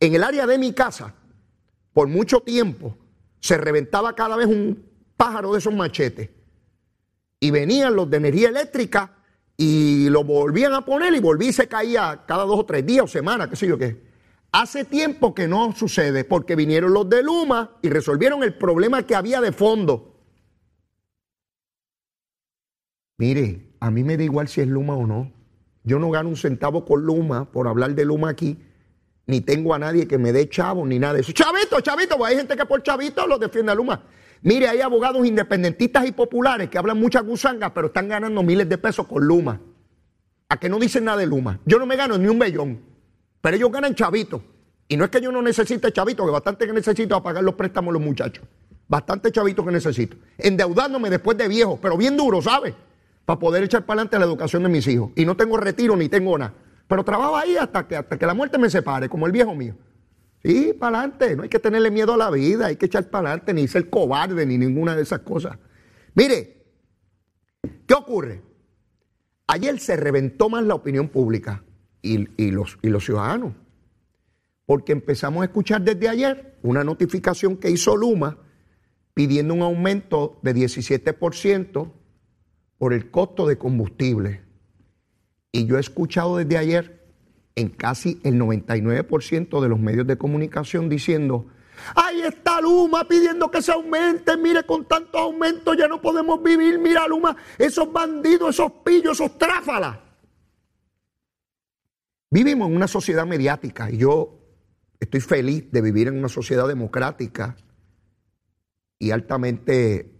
En 0.00 0.16
el 0.16 0.24
área 0.24 0.48
de 0.48 0.58
mi 0.58 0.72
casa, 0.72 1.14
por 1.92 2.08
mucho 2.08 2.40
tiempo, 2.40 2.98
se 3.38 3.58
reventaba 3.58 4.16
cada 4.16 4.34
vez 4.34 4.48
un 4.48 4.84
pájaro 5.16 5.52
de 5.52 5.60
esos 5.60 5.72
machetes. 5.72 6.28
Y 7.38 7.52
venían 7.52 7.94
los 7.94 8.10
de 8.10 8.16
energía 8.16 8.48
eléctrica 8.48 9.12
y 9.56 10.08
lo 10.08 10.24
volvían 10.24 10.72
a 10.72 10.84
poner 10.84 11.14
y 11.14 11.20
volví 11.20 11.50
y 11.50 11.52
se 11.52 11.68
caía 11.68 12.24
cada 12.26 12.42
dos 12.42 12.58
o 12.58 12.66
tres 12.66 12.84
días 12.84 13.04
o 13.04 13.06
semanas, 13.06 13.46
qué 13.46 13.54
sé 13.54 13.68
yo 13.68 13.78
qué. 13.78 14.15
Hace 14.58 14.86
tiempo 14.86 15.34
que 15.34 15.46
no 15.46 15.74
sucede 15.76 16.24
porque 16.24 16.56
vinieron 16.56 16.94
los 16.94 17.06
de 17.10 17.22
Luma 17.22 17.76
y 17.82 17.90
resolvieron 17.90 18.42
el 18.42 18.54
problema 18.54 19.02
que 19.02 19.14
había 19.14 19.42
de 19.42 19.52
fondo. 19.52 20.14
Mire, 23.18 23.74
a 23.80 23.90
mí 23.90 24.02
me 24.02 24.16
da 24.16 24.22
igual 24.22 24.48
si 24.48 24.62
es 24.62 24.66
Luma 24.66 24.96
o 24.96 25.06
no. 25.06 25.30
Yo 25.84 25.98
no 25.98 26.10
gano 26.10 26.30
un 26.30 26.38
centavo 26.38 26.86
con 26.86 27.04
Luma 27.04 27.52
por 27.52 27.68
hablar 27.68 27.94
de 27.94 28.06
Luma 28.06 28.30
aquí, 28.30 28.58
ni 29.26 29.42
tengo 29.42 29.74
a 29.74 29.78
nadie 29.78 30.08
que 30.08 30.16
me 30.16 30.32
dé 30.32 30.48
chavo 30.48 30.86
ni 30.86 30.98
nada 30.98 31.12
de 31.12 31.20
eso. 31.20 31.32
Chavito, 31.32 31.78
chavito, 31.82 32.16
pues 32.16 32.30
hay 32.30 32.38
gente 32.38 32.56
que 32.56 32.64
por 32.64 32.82
chavito 32.82 33.26
lo 33.26 33.38
defiende 33.38 33.72
a 33.72 33.74
Luma. 33.74 34.04
Mire, 34.40 34.68
hay 34.68 34.80
abogados 34.80 35.26
independentistas 35.26 36.06
y 36.06 36.12
populares 36.12 36.70
que 36.70 36.78
hablan 36.78 36.98
mucha 36.98 37.20
gusanga, 37.20 37.74
pero 37.74 37.88
están 37.88 38.08
ganando 38.08 38.42
miles 38.42 38.66
de 38.70 38.78
pesos 38.78 39.06
con 39.06 39.22
Luma. 39.22 39.60
A 40.48 40.58
que 40.58 40.70
no 40.70 40.78
dicen 40.78 41.04
nada 41.04 41.18
de 41.18 41.26
Luma. 41.26 41.60
Yo 41.66 41.78
no 41.78 41.84
me 41.84 41.96
gano 41.96 42.16
ni 42.16 42.28
un 42.28 42.38
bellón. 42.38 42.95
Pero 43.46 43.58
ellos 43.58 43.70
ganan 43.70 43.94
chavitos. 43.94 44.42
Y 44.88 44.96
no 44.96 45.04
es 45.04 45.10
que 45.12 45.20
yo 45.20 45.30
no 45.30 45.40
necesite 45.40 45.92
chavitos, 45.92 46.26
que 46.26 46.32
bastante 46.32 46.66
que 46.66 46.72
necesito 46.72 47.14
a 47.14 47.22
pagar 47.22 47.44
los 47.44 47.54
préstamos 47.54 47.94
los 47.94 48.02
muchachos. 48.02 48.44
Bastante 48.88 49.30
chavitos 49.30 49.64
que 49.64 49.70
necesito. 49.70 50.16
Endeudándome 50.36 51.10
después 51.10 51.38
de 51.38 51.46
viejo, 51.46 51.78
pero 51.80 51.96
bien 51.96 52.16
duro, 52.16 52.42
¿sabes? 52.42 52.74
Para 53.24 53.38
poder 53.38 53.62
echar 53.62 53.86
para 53.86 54.00
adelante 54.00 54.18
la 54.18 54.24
educación 54.24 54.64
de 54.64 54.68
mis 54.68 54.84
hijos. 54.88 55.12
Y 55.14 55.24
no 55.24 55.36
tengo 55.36 55.58
retiro 55.58 55.94
ni 55.94 56.08
tengo 56.08 56.36
nada. 56.36 56.54
Pero 56.88 57.04
trabajo 57.04 57.36
ahí 57.36 57.56
hasta 57.56 57.86
que, 57.86 57.94
hasta 57.94 58.18
que 58.18 58.26
la 58.26 58.34
muerte 58.34 58.58
me 58.58 58.68
separe, 58.68 59.08
como 59.08 59.26
el 59.26 59.32
viejo 59.32 59.54
mío. 59.54 59.76
Sí, 60.42 60.72
para 60.72 60.98
adelante. 60.98 61.36
No 61.36 61.44
hay 61.44 61.48
que 61.48 61.60
tenerle 61.60 61.92
miedo 61.92 62.14
a 62.14 62.16
la 62.16 62.32
vida, 62.32 62.66
hay 62.66 62.74
que 62.74 62.86
echar 62.86 63.08
para 63.10 63.28
adelante, 63.28 63.54
ni 63.54 63.68
ser 63.68 63.88
cobarde, 63.88 64.44
ni 64.44 64.58
ninguna 64.58 64.96
de 64.96 65.02
esas 65.02 65.20
cosas. 65.20 65.56
Mire, 66.16 66.64
¿qué 67.86 67.94
ocurre? 67.94 68.42
Ayer 69.46 69.78
se 69.78 69.94
reventó 69.94 70.48
más 70.48 70.64
la 70.64 70.74
opinión 70.74 71.06
pública 71.06 71.62
y, 72.06 72.50
los, 72.50 72.78
y 72.82 72.88
los 72.88 73.04
ciudadanos. 73.04 73.54
Porque 74.64 74.92
empezamos 74.92 75.42
a 75.42 75.46
escuchar 75.46 75.82
desde 75.82 76.08
ayer 76.08 76.58
una 76.62 76.84
notificación 76.84 77.56
que 77.56 77.70
hizo 77.70 77.96
Luma 77.96 78.38
pidiendo 79.14 79.54
un 79.54 79.62
aumento 79.62 80.38
de 80.42 80.54
17% 80.54 81.92
por 82.78 82.92
el 82.92 83.10
costo 83.10 83.46
de 83.46 83.56
combustible. 83.56 84.42
Y 85.52 85.66
yo 85.66 85.78
he 85.78 85.80
escuchado 85.80 86.36
desde 86.36 86.58
ayer 86.58 87.06
en 87.54 87.70
casi 87.70 88.20
el 88.22 88.34
99% 88.38 89.62
de 89.62 89.68
los 89.68 89.80
medios 89.80 90.06
de 90.06 90.18
comunicación 90.18 90.90
diciendo, 90.90 91.46
ahí 91.94 92.20
está 92.20 92.60
Luma 92.60 93.08
pidiendo 93.08 93.50
que 93.50 93.62
se 93.62 93.72
aumente, 93.72 94.36
mire, 94.36 94.64
con 94.64 94.84
tanto 94.84 95.18
aumento 95.18 95.72
ya 95.72 95.88
no 95.88 96.00
podemos 96.02 96.42
vivir, 96.42 96.78
mira 96.78 97.08
Luma, 97.08 97.34
esos 97.56 97.90
bandidos, 97.90 98.50
esos 98.50 98.70
pillos, 98.84 99.18
esos 99.18 99.38
tráfalas. 99.38 100.05
Vivimos 102.30 102.68
en 102.68 102.76
una 102.76 102.88
sociedad 102.88 103.24
mediática 103.24 103.88
y 103.90 103.98
yo 103.98 104.40
estoy 104.98 105.20
feliz 105.20 105.70
de 105.70 105.80
vivir 105.80 106.08
en 106.08 106.18
una 106.18 106.28
sociedad 106.28 106.66
democrática 106.66 107.56
y 108.98 109.12
altamente 109.12 110.12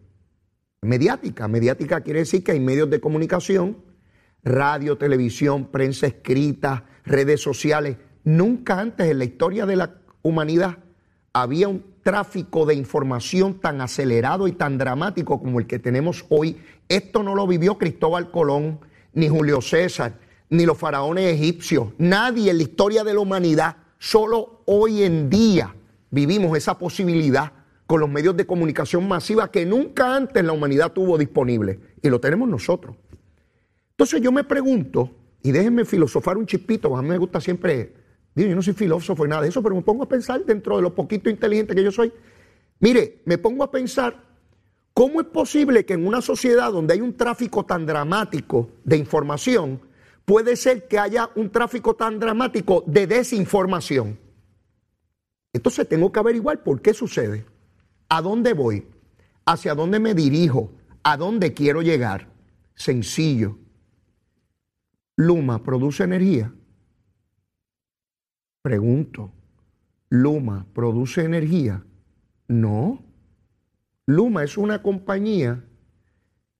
mediática. 0.83 1.49
Mediática 1.49 2.03
quiere 2.03 2.21
decir 2.21 2.45
que 2.45 2.53
hay 2.53 2.61
medios 2.61 2.91
de 2.91 3.01
comunicación, 3.01 3.79
radio, 4.45 4.97
televisión, 4.97 5.73
prensa 5.73 6.07
escrita, 6.07 6.85
redes 7.05 7.41
sociales. 7.41 7.97
Nunca 8.23 8.79
antes 8.79 9.11
en 9.11 9.19
la 9.19 9.25
historia 9.25 9.67
de 9.67 9.77
la 9.77 9.99
humanidad 10.23 10.79
había 11.33 11.67
un 11.67 11.97
tráfico 12.05 12.67
de 12.67 12.75
información 12.77 13.61
tan 13.61 13.81
acelerado 13.81 14.47
y 14.47 14.53
tan 14.53 14.79
dramático 14.79 15.41
como 15.41 15.59
el 15.59 15.67
que 15.67 15.81
tenemos 15.81 16.25
hoy. 16.29 16.57
Esto 16.89 17.25
no 17.25 17.35
lo 17.35 17.49
vivió 17.49 17.79
Cristóbal 17.79 18.31
Colón 18.31 18.79
ni 19.13 19.29
Julio 19.29 19.61
César 19.61 20.25
ni 20.50 20.65
los 20.65 20.79
faraones 20.79 21.35
egipcios, 21.35 21.88
nadie 21.99 22.50
en 22.50 22.59
la 22.59 22.62
historia 22.62 23.05
de 23.05 23.15
la 23.15 23.21
humanidad, 23.21 23.76
solo 23.99 24.62
hoy 24.67 25.03
en 25.03 25.29
día 25.29 25.75
vivimos 26.11 26.57
esa 26.57 26.79
posibilidad 26.79 27.53
con 27.87 28.00
los 28.00 28.09
medios 28.09 28.37
de 28.37 28.47
comunicación 28.47 29.07
masiva 29.07 29.50
que 29.50 29.65
nunca 29.65 30.17
antes 30.17 30.45
la 30.45 30.53
humanidad 30.53 30.93
tuvo 30.93 31.19
disponible 31.19 31.81
y 32.03 32.09
lo 32.09 32.21
tenemos 32.21 32.49
nosotros. 32.49 32.97
Entonces 33.91 34.21
yo 34.21 34.33
me 34.33 34.45
pregunto, 34.45 35.11
y 35.43 35.53
déjenme 35.53 35.85
filosofar 35.85 36.37
un 36.37 36.47
chispito, 36.47 36.97
a 36.97 37.03
mí 37.03 37.09
me 37.09 37.19
gusta 37.19 37.41
siempre, 37.41 37.95
digo, 38.35 38.50
yo 38.50 38.57
no 38.57 38.62
soy 38.62 38.75
filósofo 38.75 39.25
y 39.25 39.29
nada 39.29 39.43
de 39.43 39.49
eso, 39.49 39.62
pero 39.62 39.75
me 39.75 39.83
pongo 39.83 40.05
a 40.05 40.09
pensar 40.09 40.45
dentro 40.45 40.76
de 40.76 40.83
lo 40.83 40.95
poquito 40.95 41.31
inteligente 41.31 41.75
que 41.75 41.83
yo 41.83 41.93
soy. 41.93 42.12
Mire, 42.81 43.23
me 43.25 43.38
pongo 43.38 43.65
a 43.65 43.71
pensar 43.71 44.23
cómo 44.93 45.21
es 45.21 45.26
posible 45.29 45.85
que 45.87 45.95
en 45.95 46.07
una 46.07 46.21
sociedad 46.21 46.73
donde 46.73 46.95
hay 46.95 47.00
un 47.00 47.17
tráfico 47.17 47.65
tan 47.65 47.87
dramático 47.87 48.71
de 48.85 48.97
información, 48.97 49.81
puede 50.26 50.56
ser 50.56 50.87
que 50.88 50.99
haya 50.99 51.30
un 51.37 51.50
tráfico 51.50 51.95
tan 51.95 52.18
dramático 52.18 52.85
de 52.87 53.06
desinformación. 53.06 54.18
Entonces 55.54 55.88
tengo 55.88 56.12
que 56.12 56.18
averiguar 56.18 56.62
por 56.62 56.83
qué 56.83 56.92
sucede, 56.92 57.47
a 58.11 58.21
dónde 58.21 58.52
voy, 58.52 58.87
hacia 59.47 59.75
dónde 59.75 60.00
me 60.00 60.12
dirijo, 60.12 60.73
a 61.02 61.16
dónde 61.16 61.54
quiero 61.54 61.80
llegar. 61.80 62.28
Sencillo. 62.75 63.56
Luma 65.16 65.62
produce 65.62 66.04
energía. 66.04 66.52
Pregunto, 68.61 69.33
¿Luma 70.11 70.66
produce 70.75 71.25
energía? 71.25 71.85
No. 72.49 73.02
Luma 74.06 74.45
es 74.45 74.59
una 74.59 74.83
compañía 74.83 75.64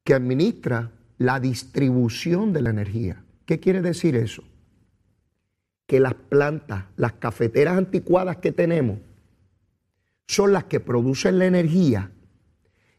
que 0.05 0.15
administra 0.15 0.93
la 1.19 1.41
distribución 1.41 2.53
de 2.53 2.63
la 2.63 2.71
energía. 2.71 3.26
¿Qué 3.47 3.61
quiere 3.61 3.81
decir 3.81 4.17
eso? 4.17 4.43
Que 5.87 6.01
las 6.01 6.15
plantas, 6.15 6.85
las 6.97 7.15
cafeteras 7.15 7.79
anticuadas 7.79 8.39
que 8.39 8.53
tenemos, 8.53 8.99
son 10.27 10.53
las 10.53 10.65
que 10.65 10.81
producen 10.81 11.39
la 11.39 11.47
energía 11.47 12.11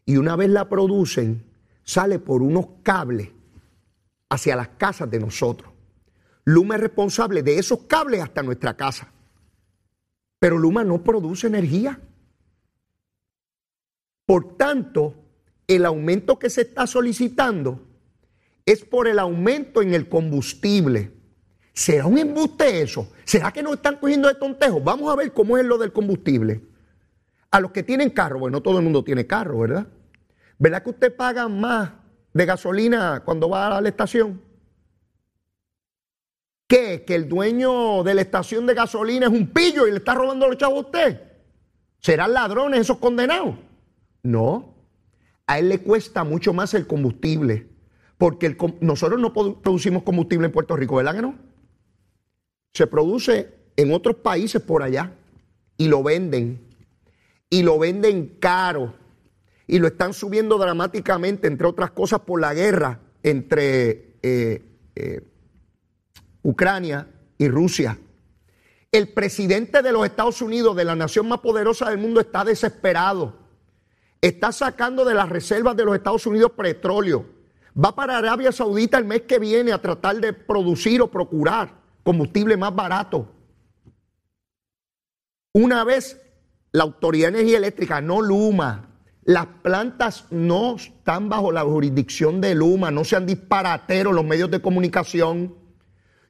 y 0.06 0.16
una 0.16 0.36
vez 0.36 0.48
la 0.48 0.70
producen, 0.70 1.44
sale 1.84 2.18
por 2.18 2.40
unos 2.40 2.66
cables 2.82 3.28
hacia 4.30 4.56
las 4.56 4.68
casas 4.68 5.10
de 5.10 5.20
nosotros. 5.20 5.70
Luma 6.44 6.76
es 6.76 6.80
responsable 6.80 7.42
de 7.42 7.58
esos 7.58 7.80
cables 7.80 8.22
hasta 8.22 8.42
nuestra 8.42 8.74
casa. 8.74 9.12
Pero 10.38 10.56
Luma 10.56 10.82
no 10.82 11.04
produce 11.04 11.46
energía. 11.46 12.00
Por 14.24 14.56
tanto, 14.56 15.14
el 15.66 15.84
aumento 15.84 16.38
que 16.38 16.48
se 16.48 16.62
está 16.62 16.86
solicitando 16.86 17.87
es 18.68 18.84
por 18.84 19.08
el 19.08 19.18
aumento 19.18 19.80
en 19.80 19.94
el 19.94 20.10
combustible. 20.10 21.10
¿Será 21.72 22.04
un 22.04 22.18
embuste 22.18 22.82
eso? 22.82 23.10
¿Será 23.24 23.50
que 23.50 23.62
nos 23.62 23.76
están 23.76 23.96
cogiendo 23.96 24.28
de 24.28 24.34
tontejo? 24.34 24.78
Vamos 24.78 25.10
a 25.10 25.16
ver 25.16 25.32
cómo 25.32 25.56
es 25.56 25.64
lo 25.64 25.78
del 25.78 25.90
combustible. 25.90 26.60
A 27.50 27.60
los 27.60 27.70
que 27.70 27.82
tienen 27.82 28.10
carro, 28.10 28.40
bueno, 28.40 28.60
todo 28.60 28.76
el 28.76 28.84
mundo 28.84 29.02
tiene 29.02 29.26
carro, 29.26 29.60
¿verdad? 29.60 29.86
¿Verdad 30.58 30.82
que 30.82 30.90
usted 30.90 31.16
paga 31.16 31.48
más 31.48 31.92
de 32.34 32.44
gasolina 32.44 33.22
cuando 33.24 33.48
va 33.48 33.74
a 33.74 33.80
la 33.80 33.88
estación? 33.88 34.42
¿Qué? 36.66 37.04
¿Que 37.06 37.14
el 37.14 37.26
dueño 37.26 38.04
de 38.04 38.14
la 38.14 38.20
estación 38.20 38.66
de 38.66 38.74
gasolina 38.74 39.28
es 39.28 39.32
un 39.32 39.46
pillo 39.48 39.86
y 39.86 39.92
le 39.92 39.96
está 39.96 40.12
robando 40.14 40.46
los 40.46 40.58
chavos 40.58 40.76
a 40.76 40.86
usted? 40.88 41.22
¿Serán 42.00 42.34
ladrones 42.34 42.80
esos 42.80 42.98
condenados? 42.98 43.54
No. 44.22 44.74
A 45.46 45.58
él 45.58 45.70
le 45.70 45.78
cuesta 45.78 46.22
mucho 46.22 46.52
más 46.52 46.74
el 46.74 46.86
combustible. 46.86 47.77
Porque 48.18 48.56
nosotros 48.80 49.20
no 49.20 49.32
producimos 49.32 50.02
combustible 50.02 50.46
en 50.46 50.52
Puerto 50.52 50.76
Rico, 50.76 50.96
¿verdad 50.96 51.14
que 51.14 51.22
no? 51.22 51.36
Se 52.74 52.86
produce 52.86 53.54
en 53.76 53.92
otros 53.92 54.16
países 54.16 54.60
por 54.60 54.82
allá 54.82 55.12
y 55.76 55.86
lo 55.86 56.02
venden. 56.02 56.60
Y 57.48 57.62
lo 57.62 57.78
venden 57.78 58.36
caro. 58.40 58.94
Y 59.66 59.78
lo 59.78 59.86
están 59.86 60.12
subiendo 60.12 60.58
dramáticamente, 60.58 61.46
entre 61.46 61.66
otras 61.66 61.92
cosas, 61.92 62.20
por 62.20 62.40
la 62.40 62.52
guerra 62.54 63.00
entre 63.22 64.16
eh, 64.22 64.62
eh, 64.96 65.22
Ucrania 66.42 67.08
y 67.38 67.48
Rusia. 67.48 67.98
El 68.90 69.08
presidente 69.08 69.82
de 69.82 69.92
los 69.92 70.04
Estados 70.04 70.42
Unidos, 70.42 70.74
de 70.74 70.84
la 70.84 70.96
nación 70.96 71.28
más 71.28 71.38
poderosa 71.38 71.90
del 71.90 71.98
mundo, 71.98 72.20
está 72.20 72.44
desesperado. 72.44 73.36
Está 74.20 74.50
sacando 74.50 75.04
de 75.04 75.14
las 75.14 75.28
reservas 75.28 75.76
de 75.76 75.84
los 75.84 75.94
Estados 75.94 76.26
Unidos 76.26 76.52
petróleo. 76.52 77.37
Va 77.76 77.94
para 77.94 78.18
Arabia 78.18 78.52
Saudita 78.52 78.98
el 78.98 79.04
mes 79.04 79.22
que 79.22 79.38
viene 79.38 79.72
a 79.72 79.80
tratar 79.80 80.16
de 80.16 80.32
producir 80.32 81.00
o 81.02 81.10
procurar 81.10 81.78
combustible 82.02 82.56
más 82.56 82.74
barato. 82.74 83.28
Una 85.52 85.84
vez 85.84 86.20
la 86.72 86.84
Autoridad 86.84 87.32
de 87.32 87.38
Energía 87.40 87.58
Eléctrica, 87.58 88.00
no 88.00 88.22
Luma, 88.22 88.88
las 89.24 89.46
plantas 89.62 90.26
no 90.30 90.76
están 90.76 91.28
bajo 91.28 91.52
la 91.52 91.62
jurisdicción 91.62 92.40
de 92.40 92.54
Luma, 92.54 92.90
no 92.90 93.04
sean 93.04 93.26
disparateros 93.26 94.14
los 94.14 94.24
medios 94.24 94.50
de 94.50 94.62
comunicación. 94.62 95.54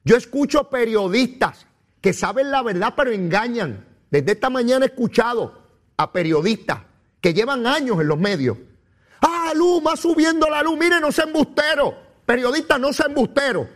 Yo 0.05 0.17
escucho 0.17 0.69
periodistas 0.69 1.67
que 2.01 2.13
saben 2.13 2.51
la 2.51 2.63
verdad 2.63 2.95
pero 2.97 3.13
engañan. 3.13 3.87
Desde 4.11 4.33
esta 4.33 4.51
mañana 4.51 4.85
he 4.85 4.89
escuchado 4.89 5.63
a 5.97 6.13
periodistas 6.13 6.81
que 7.21 7.35
llevan 7.35 7.67
años 7.67 8.01
en 8.01 8.09
los 8.09 8.19
medios. 8.19 8.59
Ah, 9.49 9.55
Luma 9.55 9.97
subiendo 9.97 10.49
la 10.49 10.63
luz. 10.63 10.79
Mire, 10.79 11.01
no 11.01 11.13
sea 11.13 11.25
embustero. 11.25 11.95
Periodista, 12.27 12.79
no 12.79 12.93
sea 12.93 13.07
embustero. 13.07 13.69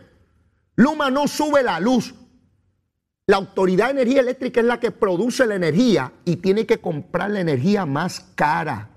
Luma 0.75 1.09
no 1.09 1.27
sube 1.27 1.63
la 1.63 1.79
luz. 1.79 2.13
La 3.25 3.37
Autoridad 3.37 3.85
de 3.87 4.01
Energía 4.01 4.19
Eléctrica 4.19 4.59
es 4.59 4.65
la 4.65 4.79
que 4.79 4.91
produce 4.91 5.45
la 5.45 5.55
energía 5.55 6.11
y 6.25 6.37
tiene 6.37 6.65
que 6.65 6.79
comprar 6.79 7.31
la 7.31 7.39
energía 7.39 7.85
más 7.85 8.19
cara. 8.35 8.89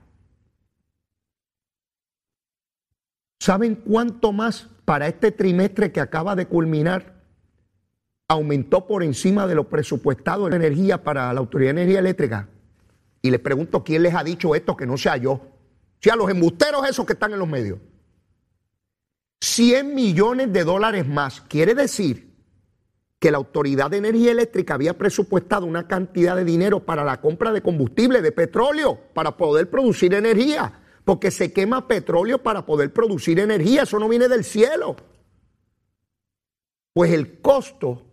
¿Saben 3.38 3.76
cuánto 3.76 4.32
más 4.32 4.68
para 4.84 5.06
este 5.06 5.30
trimestre 5.30 5.92
que 5.92 6.00
acaba 6.00 6.34
de 6.34 6.46
culminar 6.46 7.16
aumentó 8.28 8.86
por 8.86 9.02
encima 9.02 9.46
de 9.46 9.54
lo 9.54 9.68
presupuestado 9.68 10.46
en 10.48 10.54
energía 10.54 11.04
para 11.04 11.32
la 11.32 11.40
Autoridad 11.40 11.74
de 11.74 11.82
Energía 11.82 12.00
Eléctrica. 12.00 12.48
Y 13.22 13.30
les 13.30 13.40
pregunto 13.40 13.84
quién 13.84 14.02
les 14.02 14.14
ha 14.14 14.24
dicho 14.24 14.54
esto 14.54 14.76
que 14.76 14.86
no 14.86 14.96
sea 14.96 15.16
yo. 15.16 15.55
Si 16.06 16.10
a 16.10 16.14
los 16.14 16.30
embusteros 16.30 16.88
esos 16.88 17.04
que 17.04 17.14
están 17.14 17.32
en 17.32 17.40
los 17.40 17.48
medios. 17.48 17.80
100 19.40 19.92
millones 19.92 20.52
de 20.52 20.62
dólares 20.62 21.04
más. 21.04 21.40
Quiere 21.40 21.74
decir 21.74 22.32
que 23.18 23.32
la 23.32 23.38
Autoridad 23.38 23.90
de 23.90 23.96
Energía 23.96 24.30
Eléctrica 24.30 24.74
había 24.74 24.96
presupuestado 24.96 25.66
una 25.66 25.88
cantidad 25.88 26.36
de 26.36 26.44
dinero 26.44 26.86
para 26.86 27.02
la 27.02 27.20
compra 27.20 27.50
de 27.50 27.60
combustible, 27.60 28.22
de 28.22 28.30
petróleo, 28.30 29.00
para 29.14 29.36
poder 29.36 29.68
producir 29.68 30.14
energía. 30.14 30.80
Porque 31.04 31.32
se 31.32 31.52
quema 31.52 31.88
petróleo 31.88 32.40
para 32.40 32.64
poder 32.64 32.92
producir 32.92 33.40
energía. 33.40 33.82
Eso 33.82 33.98
no 33.98 34.08
viene 34.08 34.28
del 34.28 34.44
cielo. 34.44 34.94
Pues 36.92 37.10
el 37.10 37.40
costo 37.40 38.04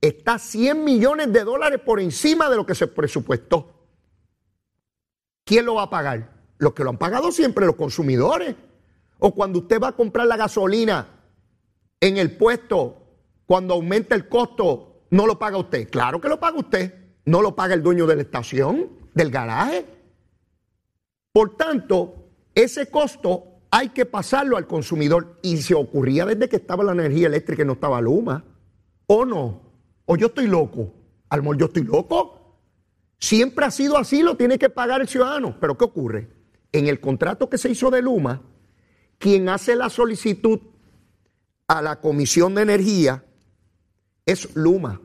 está 0.00 0.38
100 0.38 0.82
millones 0.82 1.30
de 1.30 1.44
dólares 1.44 1.82
por 1.84 2.00
encima 2.00 2.48
de 2.48 2.56
lo 2.56 2.64
que 2.64 2.74
se 2.74 2.86
presupuestó. 2.86 3.90
¿Quién 5.44 5.66
lo 5.66 5.74
va 5.74 5.82
a 5.82 5.90
pagar? 5.90 6.31
Los 6.62 6.74
que 6.74 6.84
lo 6.84 6.90
han 6.90 6.96
pagado 6.96 7.32
siempre, 7.32 7.66
los 7.66 7.74
consumidores. 7.74 8.54
O 9.18 9.34
cuando 9.34 9.58
usted 9.58 9.80
va 9.80 9.88
a 9.88 9.96
comprar 9.96 10.28
la 10.28 10.36
gasolina 10.36 11.08
en 12.00 12.18
el 12.18 12.36
puesto, 12.36 13.02
cuando 13.46 13.74
aumenta 13.74 14.14
el 14.14 14.28
costo, 14.28 15.06
no 15.10 15.26
lo 15.26 15.40
paga 15.40 15.58
usted. 15.58 15.90
Claro 15.90 16.20
que 16.20 16.28
lo 16.28 16.38
paga 16.38 16.60
usted. 16.60 16.94
No 17.24 17.42
lo 17.42 17.56
paga 17.56 17.74
el 17.74 17.82
dueño 17.82 18.06
de 18.06 18.14
la 18.14 18.22
estación, 18.22 18.90
del 19.12 19.32
garaje. 19.32 19.86
Por 21.32 21.56
tanto, 21.56 22.28
ese 22.54 22.86
costo 22.86 23.42
hay 23.68 23.88
que 23.88 24.06
pasarlo 24.06 24.56
al 24.56 24.68
consumidor. 24.68 25.40
Y 25.42 25.56
se 25.62 25.74
ocurría 25.74 26.26
desde 26.26 26.48
que 26.48 26.56
estaba 26.56 26.84
la 26.84 26.92
energía 26.92 27.26
eléctrica 27.26 27.62
y 27.62 27.66
no 27.66 27.72
estaba 27.72 28.00
Luma. 28.00 28.44
¿O 29.08 29.24
no? 29.24 29.62
o 30.04 30.16
yo 30.16 30.28
estoy 30.28 30.46
loco. 30.46 30.94
Al 31.28 31.42
yo 31.56 31.66
estoy 31.66 31.82
loco. 31.82 32.60
Siempre 33.18 33.64
ha 33.64 33.72
sido 33.72 33.98
así, 33.98 34.22
lo 34.22 34.36
tiene 34.36 34.58
que 34.58 34.70
pagar 34.70 35.00
el 35.00 35.08
ciudadano. 35.08 35.56
Pero 35.58 35.76
¿qué 35.76 35.86
ocurre? 35.86 36.41
En 36.72 36.86
el 36.86 37.00
contrato 37.00 37.48
que 37.48 37.58
se 37.58 37.70
hizo 37.70 37.90
de 37.90 38.02
Luma, 38.02 38.42
quien 39.18 39.48
hace 39.48 39.76
la 39.76 39.90
solicitud 39.90 40.58
a 41.68 41.82
la 41.82 42.00
Comisión 42.00 42.54
de 42.54 42.62
Energía 42.62 43.24
es 44.26 44.54
Luma. 44.56 45.00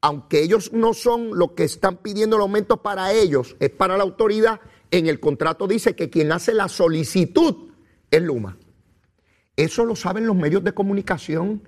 Aunque 0.00 0.42
ellos 0.42 0.72
no 0.72 0.94
son 0.94 1.38
los 1.38 1.52
que 1.52 1.64
están 1.64 1.98
pidiendo 1.98 2.36
el 2.36 2.42
aumento 2.42 2.82
para 2.82 3.12
ellos, 3.12 3.56
es 3.60 3.70
para 3.70 3.96
la 3.96 4.02
autoridad, 4.02 4.60
en 4.90 5.06
el 5.06 5.20
contrato 5.20 5.66
dice 5.66 5.96
que 5.96 6.10
quien 6.10 6.32
hace 6.32 6.52
la 6.52 6.68
solicitud 6.68 7.70
es 8.10 8.22
Luma. 8.22 8.58
Eso 9.56 9.84
lo 9.84 9.96
saben 9.96 10.26
los 10.26 10.36
medios 10.36 10.64
de 10.64 10.74
comunicación 10.74 11.62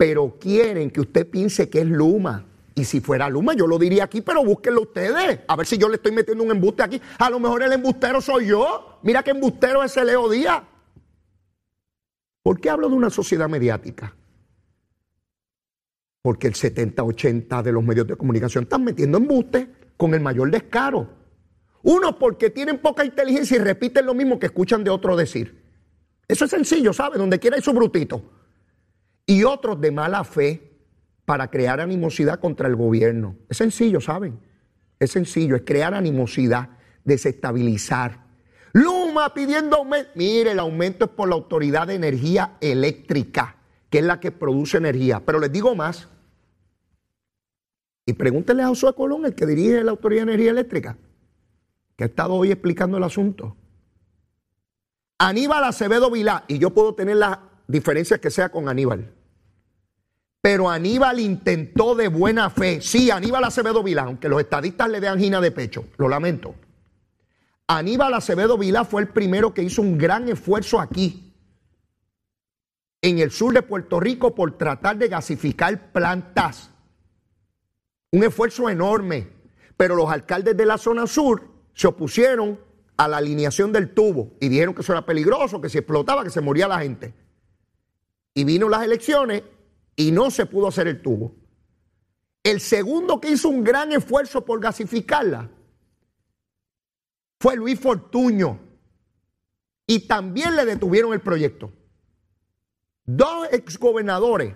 pero 0.00 0.38
quieren 0.40 0.90
que 0.90 1.02
usted 1.02 1.28
piense 1.28 1.68
que 1.68 1.82
es 1.82 1.86
Luma. 1.86 2.46
Y 2.80 2.84
si 2.86 3.02
fuera 3.02 3.28
Luma, 3.28 3.52
yo 3.52 3.66
lo 3.66 3.78
diría 3.78 4.04
aquí, 4.04 4.22
pero 4.22 4.42
búsquenlo 4.42 4.80
ustedes. 4.80 5.40
A 5.46 5.54
ver 5.54 5.66
si 5.66 5.76
yo 5.76 5.86
le 5.86 5.96
estoy 5.96 6.12
metiendo 6.12 6.42
un 6.42 6.50
embuste 6.50 6.82
aquí. 6.82 6.98
A 7.18 7.28
lo 7.28 7.38
mejor 7.38 7.62
el 7.62 7.70
embustero 7.72 8.22
soy 8.22 8.46
yo. 8.46 8.98
Mira 9.02 9.22
qué 9.22 9.32
embustero 9.32 9.84
es 9.84 9.94
Leo 9.96 10.30
Díaz. 10.30 10.62
¿Por 12.42 12.58
qué 12.58 12.70
hablo 12.70 12.88
de 12.88 12.94
una 12.94 13.10
sociedad 13.10 13.50
mediática? 13.50 14.16
Porque 16.22 16.46
el 16.46 16.54
70-80 16.54 17.62
de 17.62 17.70
los 17.70 17.84
medios 17.84 18.06
de 18.06 18.16
comunicación 18.16 18.64
están 18.64 18.82
metiendo 18.82 19.18
embuste 19.18 19.70
con 19.98 20.14
el 20.14 20.22
mayor 20.22 20.50
descaro. 20.50 21.06
Uno, 21.82 22.18
porque 22.18 22.48
tienen 22.48 22.78
poca 22.78 23.04
inteligencia 23.04 23.56
y 23.56 23.60
repiten 23.60 24.06
lo 24.06 24.14
mismo 24.14 24.38
que 24.38 24.46
escuchan 24.46 24.82
de 24.84 24.88
otro 24.88 25.16
decir. 25.16 25.62
Eso 26.26 26.46
es 26.46 26.50
sencillo, 26.50 26.94
¿sabe? 26.94 27.18
Donde 27.18 27.38
quiera 27.38 27.56
hay 27.56 27.62
su 27.62 27.74
brutito 27.74 28.22
y 29.26 29.44
otros 29.44 29.78
de 29.82 29.90
mala 29.90 30.24
fe 30.24 30.69
para 31.30 31.48
crear 31.48 31.80
animosidad 31.80 32.40
contra 32.40 32.66
el 32.66 32.74
gobierno. 32.74 33.36
Es 33.48 33.58
sencillo, 33.58 34.00
¿saben? 34.00 34.40
Es 34.98 35.12
sencillo, 35.12 35.54
es 35.54 35.62
crear 35.62 35.94
animosidad, 35.94 36.70
desestabilizar. 37.04 38.26
Luma 38.72 39.32
pidiendo 39.32 39.76
aumento. 39.76 40.10
Mire, 40.16 40.50
el 40.50 40.58
aumento 40.58 41.04
es 41.04 41.12
por 41.12 41.28
la 41.28 41.36
Autoridad 41.36 41.86
de 41.86 41.94
Energía 41.94 42.56
Eléctrica, 42.60 43.58
que 43.90 43.98
es 44.00 44.04
la 44.04 44.18
que 44.18 44.32
produce 44.32 44.78
energía. 44.78 45.22
Pero 45.24 45.38
les 45.38 45.52
digo 45.52 45.76
más. 45.76 46.08
Y 48.06 48.14
pregúntenle 48.14 48.64
a 48.64 48.66
Josué 48.66 48.92
Colón, 48.96 49.24
el 49.24 49.36
que 49.36 49.46
dirige 49.46 49.84
la 49.84 49.92
Autoridad 49.92 50.26
de 50.26 50.32
Energía 50.32 50.50
Eléctrica, 50.50 50.98
que 51.94 52.02
ha 52.02 52.06
estado 52.08 52.34
hoy 52.34 52.50
explicando 52.50 52.96
el 52.96 53.04
asunto. 53.04 53.56
Aníbal 55.16 55.62
Acevedo 55.62 56.10
Vilá, 56.10 56.42
y 56.48 56.58
yo 56.58 56.70
puedo 56.70 56.96
tener 56.96 57.18
las 57.18 57.38
diferencias 57.68 58.18
que 58.18 58.32
sea 58.32 58.48
con 58.48 58.68
Aníbal. 58.68 59.19
Pero 60.40 60.70
Aníbal 60.70 61.20
intentó 61.20 61.94
de 61.94 62.08
buena 62.08 62.48
fe. 62.48 62.80
Sí, 62.80 63.10
Aníbal 63.10 63.44
Acevedo 63.44 63.82
Vilá, 63.82 64.02
aunque 64.02 64.28
los 64.28 64.40
estadistas 64.40 64.88
le 64.88 65.00
den 65.00 65.12
angina 65.12 65.40
de 65.40 65.50
pecho, 65.50 65.86
lo 65.98 66.08
lamento. 66.08 66.54
Aníbal 67.66 68.14
Acevedo 68.14 68.56
Vilá 68.56 68.84
fue 68.84 69.02
el 69.02 69.08
primero 69.08 69.52
que 69.52 69.62
hizo 69.62 69.82
un 69.82 69.98
gran 69.98 70.28
esfuerzo 70.28 70.80
aquí, 70.80 71.34
en 73.02 73.18
el 73.18 73.30
sur 73.30 73.54
de 73.54 73.62
Puerto 73.62 74.00
Rico, 74.00 74.34
por 74.34 74.56
tratar 74.58 74.96
de 74.96 75.08
gasificar 75.08 75.92
plantas. 75.92 76.70
Un 78.12 78.24
esfuerzo 78.24 78.68
enorme. 78.68 79.40
Pero 79.76 79.96
los 79.96 80.10
alcaldes 80.10 80.54
de 80.58 80.66
la 80.66 80.76
zona 80.76 81.06
sur 81.06 81.48
se 81.72 81.86
opusieron 81.86 82.60
a 82.98 83.08
la 83.08 83.16
alineación 83.16 83.72
del 83.72 83.94
tubo 83.94 84.32
y 84.38 84.50
dijeron 84.50 84.74
que 84.74 84.82
eso 84.82 84.92
era 84.92 85.06
peligroso, 85.06 85.58
que 85.58 85.70
si 85.70 85.78
explotaba, 85.78 86.22
que 86.22 86.28
se 86.28 86.42
moría 86.42 86.68
la 86.68 86.80
gente. 86.80 87.14
Y 88.34 88.44
vino 88.44 88.68
las 88.68 88.82
elecciones 88.82 89.42
y 90.00 90.12
no 90.12 90.30
se 90.30 90.46
pudo 90.46 90.68
hacer 90.68 90.88
el 90.88 91.02
tubo. 91.02 91.34
El 92.42 92.62
segundo 92.62 93.20
que 93.20 93.32
hizo 93.32 93.50
un 93.50 93.62
gran 93.62 93.92
esfuerzo 93.92 94.42
por 94.46 94.58
gasificarla 94.58 95.50
fue 97.38 97.54
Luis 97.56 97.78
Fortuño. 97.78 98.58
Y 99.86 100.06
también 100.08 100.56
le 100.56 100.64
detuvieron 100.64 101.12
el 101.12 101.20
proyecto. 101.20 101.70
Dos 103.04 103.48
exgobernadores 103.52 104.54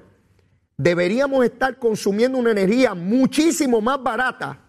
deberíamos 0.79 1.45
estar 1.45 1.79
consumiendo 1.79 2.39
una 2.39 2.53
energía 2.53 2.95
muchísimo 2.95 3.83
más 3.83 4.03
barata 4.03 4.65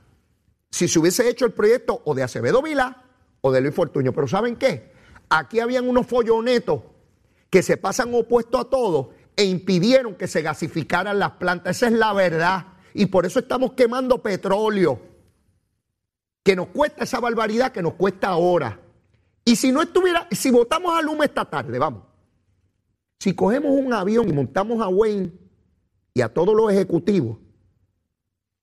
si 0.72 0.90
se 0.90 1.00
hubiese 1.00 1.30
hecho 1.30 1.46
el 1.46 1.54
proyecto 1.54 2.02
o 2.04 2.14
de 2.14 2.24
Acevedo 2.24 2.62
Vila 2.62 3.02
o 3.40 3.50
de 3.50 3.62
Luis 3.62 3.74
Fortuño. 3.74 4.12
Pero 4.12 4.28
¿saben 4.28 4.58
qué? 4.58 4.92
Aquí 5.30 5.62
habían 5.62 5.88
unos 5.88 6.06
follonetos 6.06 6.82
que 7.50 7.64
se 7.64 7.78
pasan 7.78 8.14
opuestos 8.14 8.60
a 8.60 8.70
todo 8.70 9.12
e 9.36 9.46
impidieron 9.46 10.16
que 10.16 10.28
se 10.28 10.42
gasificaran 10.42 11.20
las 11.20 11.32
plantas. 11.32 11.78
Esa 11.78 11.88
es 11.88 11.94
la 11.94 12.14
verdad. 12.14 12.68
Y 12.94 13.08
por 13.08 13.26
eso 13.26 13.40
estamos 13.40 13.74
quemando 13.74 14.22
petróleo. 14.22 15.00
Que 16.44 16.56
nos 16.56 16.68
cuesta 16.68 17.04
esa 17.04 17.20
barbaridad 17.20 17.72
que 17.72 17.82
nos 17.82 17.94
cuesta 17.94 18.30
ahora. 18.30 18.80
Y 19.44 19.56
si 19.56 19.72
no 19.72 19.82
estuviera, 19.82 20.28
si 20.32 20.52
votamos 20.52 20.98
a 20.98 21.02
Luma 21.02 21.26
esta 21.26 21.46
tarde, 21.46 21.78
vamos. 21.78 22.04
Si 23.20 23.34
cogemos 23.34 23.72
un 23.72 23.94
avión 23.94 24.30
y 24.30 24.34
montamos 24.34 24.82
a 24.82 24.88
Wayne 24.88 25.32
y 26.14 26.22
a 26.22 26.34
todos 26.34 26.56
los 26.56 26.72
ejecutivos, 26.72 27.38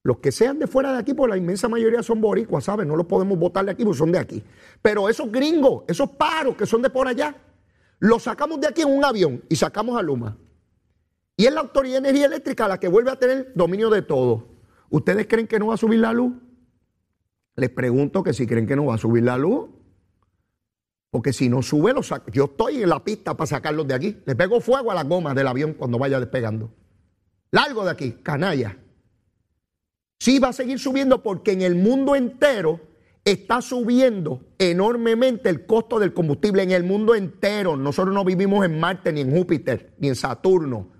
los 0.03 0.17
que 0.19 0.33
sean 0.33 0.59
de 0.59 0.67
fuera 0.67 0.91
de 0.91 0.99
aquí, 0.99 1.13
pues 1.13 1.29
la 1.29 1.37
inmensa 1.37 1.69
mayoría 1.69 2.03
son 2.03 2.19
boricuas, 2.19 2.65
¿saben? 2.65 2.89
No 2.89 2.97
los 2.97 3.05
podemos 3.05 3.39
votar 3.39 3.63
de 3.63 3.71
aquí 3.71 3.85
porque 3.85 3.97
son 3.97 4.11
de 4.11 4.19
aquí. 4.19 4.43
Pero 4.81 5.07
esos 5.07 5.31
gringos, 5.31 5.83
esos 5.87 6.09
paros 6.11 6.57
que 6.57 6.65
son 6.65 6.81
de 6.81 6.89
por 6.89 7.07
allá, 7.07 7.35
los 7.99 8.23
sacamos 8.23 8.59
de 8.59 8.67
aquí 8.67 8.81
en 8.81 8.89
un 8.89 9.05
avión 9.05 9.43
y 9.47 9.55
sacamos 9.55 9.97
a 9.97 10.01
Luma. 10.01 10.37
Y 11.35 11.45
es 11.45 11.53
la 11.53 11.61
Autoridad 11.61 12.01
de 12.01 12.09
Energía 12.09 12.27
Eléctrica 12.27 12.67
la 12.67 12.79
que 12.79 12.87
vuelve 12.87 13.11
a 13.11 13.17
tener 13.17 13.51
dominio 13.55 13.89
de 13.89 14.01
todo. 14.01 14.47
¿Ustedes 14.89 15.27
creen 15.27 15.47
que 15.47 15.57
no 15.59 15.67
va 15.67 15.73
a 15.73 15.77
subir 15.77 15.99
la 15.99 16.13
luz? 16.13 16.33
Les 17.55 17.69
pregunto 17.69 18.23
que 18.23 18.33
si 18.33 18.45
creen 18.45 18.67
que 18.67 18.75
no 18.75 18.85
va 18.85 18.95
a 18.95 18.99
subir 18.99 19.23
la 19.23 19.37
luz. 19.37 19.69
Porque 21.09 21.33
si 21.33 21.49
no 21.49 21.61
sube, 21.61 21.93
los 21.93 22.11
yo 22.31 22.45
estoy 22.45 22.81
en 22.81 22.89
la 22.89 23.03
pista 23.03 23.35
para 23.37 23.47
sacarlos 23.47 23.87
de 23.87 23.93
aquí. 23.93 24.17
Le 24.25 24.35
pego 24.35 24.59
fuego 24.59 24.91
a 24.91 24.95
las 24.95 25.07
gomas 25.07 25.35
del 25.35 25.47
avión 25.47 25.73
cuando 25.73 25.99
vaya 25.99 26.19
despegando. 26.19 26.73
Largo 27.51 27.85
de 27.85 27.91
aquí, 27.91 28.11
canalla. 28.23 28.79
Sí 30.19 30.39
va 30.39 30.49
a 30.49 30.53
seguir 30.53 30.79
subiendo 30.79 31.21
porque 31.21 31.51
en 31.51 31.61
el 31.61 31.75
mundo 31.75 32.15
entero 32.15 32.79
está 33.25 33.61
subiendo 33.61 34.41
enormemente 34.57 35.49
el 35.49 35.65
costo 35.65 35.99
del 35.99 36.13
combustible 36.13 36.63
en 36.63 36.71
el 36.71 36.83
mundo 36.83 37.13
entero. 37.13 37.77
Nosotros 37.77 38.13
no 38.13 38.25
vivimos 38.25 38.65
en 38.65 38.79
Marte, 38.79 39.13
ni 39.13 39.21
en 39.21 39.31
Júpiter, 39.31 39.93
ni 39.99 40.07
en 40.07 40.15
Saturno. 40.15 40.92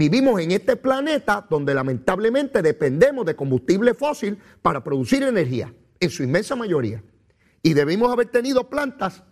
Vivimos 0.00 0.40
en 0.40 0.52
este 0.52 0.76
planeta 0.76 1.46
donde 1.50 1.74
lamentablemente 1.74 2.62
dependemos 2.62 3.26
de 3.26 3.36
combustible 3.36 3.92
fósil 3.92 4.38
para 4.62 4.82
producir 4.82 5.22
energía, 5.22 5.74
en 6.00 6.08
su 6.08 6.22
inmensa 6.22 6.56
mayoría. 6.56 7.04
Y 7.62 7.74
debimos 7.74 8.10
haber 8.10 8.28
tenido 8.28 8.70
plantas 8.70 9.22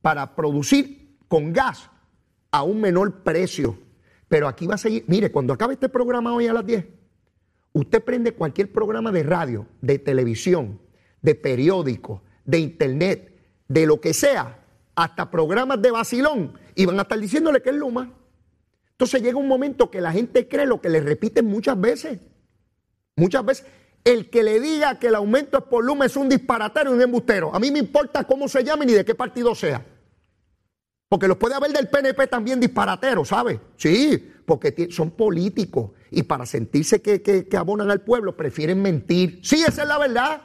para 0.00 0.34
producir 0.34 1.18
con 1.28 1.52
gas 1.52 1.90
a 2.50 2.62
un 2.62 2.80
menor 2.80 3.22
precio. 3.22 3.78
Pero 4.26 4.48
aquí 4.48 4.66
va 4.66 4.76
a 4.76 4.78
seguir, 4.78 5.04
mire, 5.06 5.30
cuando 5.30 5.52
acabe 5.52 5.74
este 5.74 5.90
programa 5.90 6.32
hoy 6.32 6.46
a 6.46 6.54
las 6.54 6.64
10, 6.64 6.86
Usted 7.74 8.02
prende 8.02 8.32
cualquier 8.32 8.72
programa 8.72 9.12
de 9.12 9.22
radio, 9.22 9.66
de 9.82 9.98
televisión, 9.98 10.80
de 11.20 11.34
periódico, 11.34 12.22
de 12.46 12.58
internet, 12.58 13.36
de 13.68 13.84
lo 13.84 14.00
que 14.00 14.14
sea, 14.14 14.64
hasta 14.94 15.30
programas 15.30 15.82
de 15.82 15.90
vacilón, 15.90 16.58
y 16.74 16.86
van 16.86 16.98
a 17.00 17.02
estar 17.02 17.18
diciéndole 17.18 17.60
que 17.60 17.68
es 17.68 17.76
Luma. 17.76 18.23
Entonces 18.94 19.22
llega 19.22 19.38
un 19.38 19.48
momento 19.48 19.90
que 19.90 20.00
la 20.00 20.12
gente 20.12 20.46
cree 20.48 20.66
lo 20.66 20.80
que 20.80 20.88
le 20.88 21.00
repiten 21.00 21.46
muchas 21.46 21.80
veces. 21.80 22.20
Muchas 23.16 23.44
veces. 23.44 23.66
El 24.04 24.30
que 24.30 24.42
le 24.42 24.60
diga 24.60 24.98
que 25.00 25.08
el 25.08 25.16
aumento 25.16 25.58
es 25.58 25.64
por 25.64 25.84
Luma 25.84 26.06
es 26.06 26.16
un 26.16 26.28
disparatero 26.28 26.92
y 26.92 26.94
un 26.94 27.02
embustero. 27.02 27.52
A 27.52 27.58
mí 27.58 27.72
me 27.72 27.80
importa 27.80 28.24
cómo 28.24 28.48
se 28.48 28.62
llame 28.62 28.86
ni 28.86 28.92
de 28.92 29.04
qué 29.04 29.14
partido 29.14 29.54
sea. 29.54 29.84
Porque 31.08 31.26
los 31.26 31.38
puede 31.38 31.54
haber 31.54 31.72
del 31.72 31.88
PNP 31.88 32.26
también 32.28 32.60
disparateros, 32.60 33.28
¿sabe? 33.28 33.60
Sí, 33.76 34.32
porque 34.46 34.88
son 34.90 35.10
políticos 35.12 35.90
y 36.10 36.22
para 36.22 36.46
sentirse 36.46 37.02
que, 37.02 37.48
abonan 37.56 37.90
al 37.90 38.02
pueblo 38.02 38.36
prefieren 38.36 38.80
mentir. 38.80 39.40
Sí, 39.42 39.64
esa 39.66 39.82
es 39.82 39.88
la 39.88 39.98
verdad. 39.98 40.42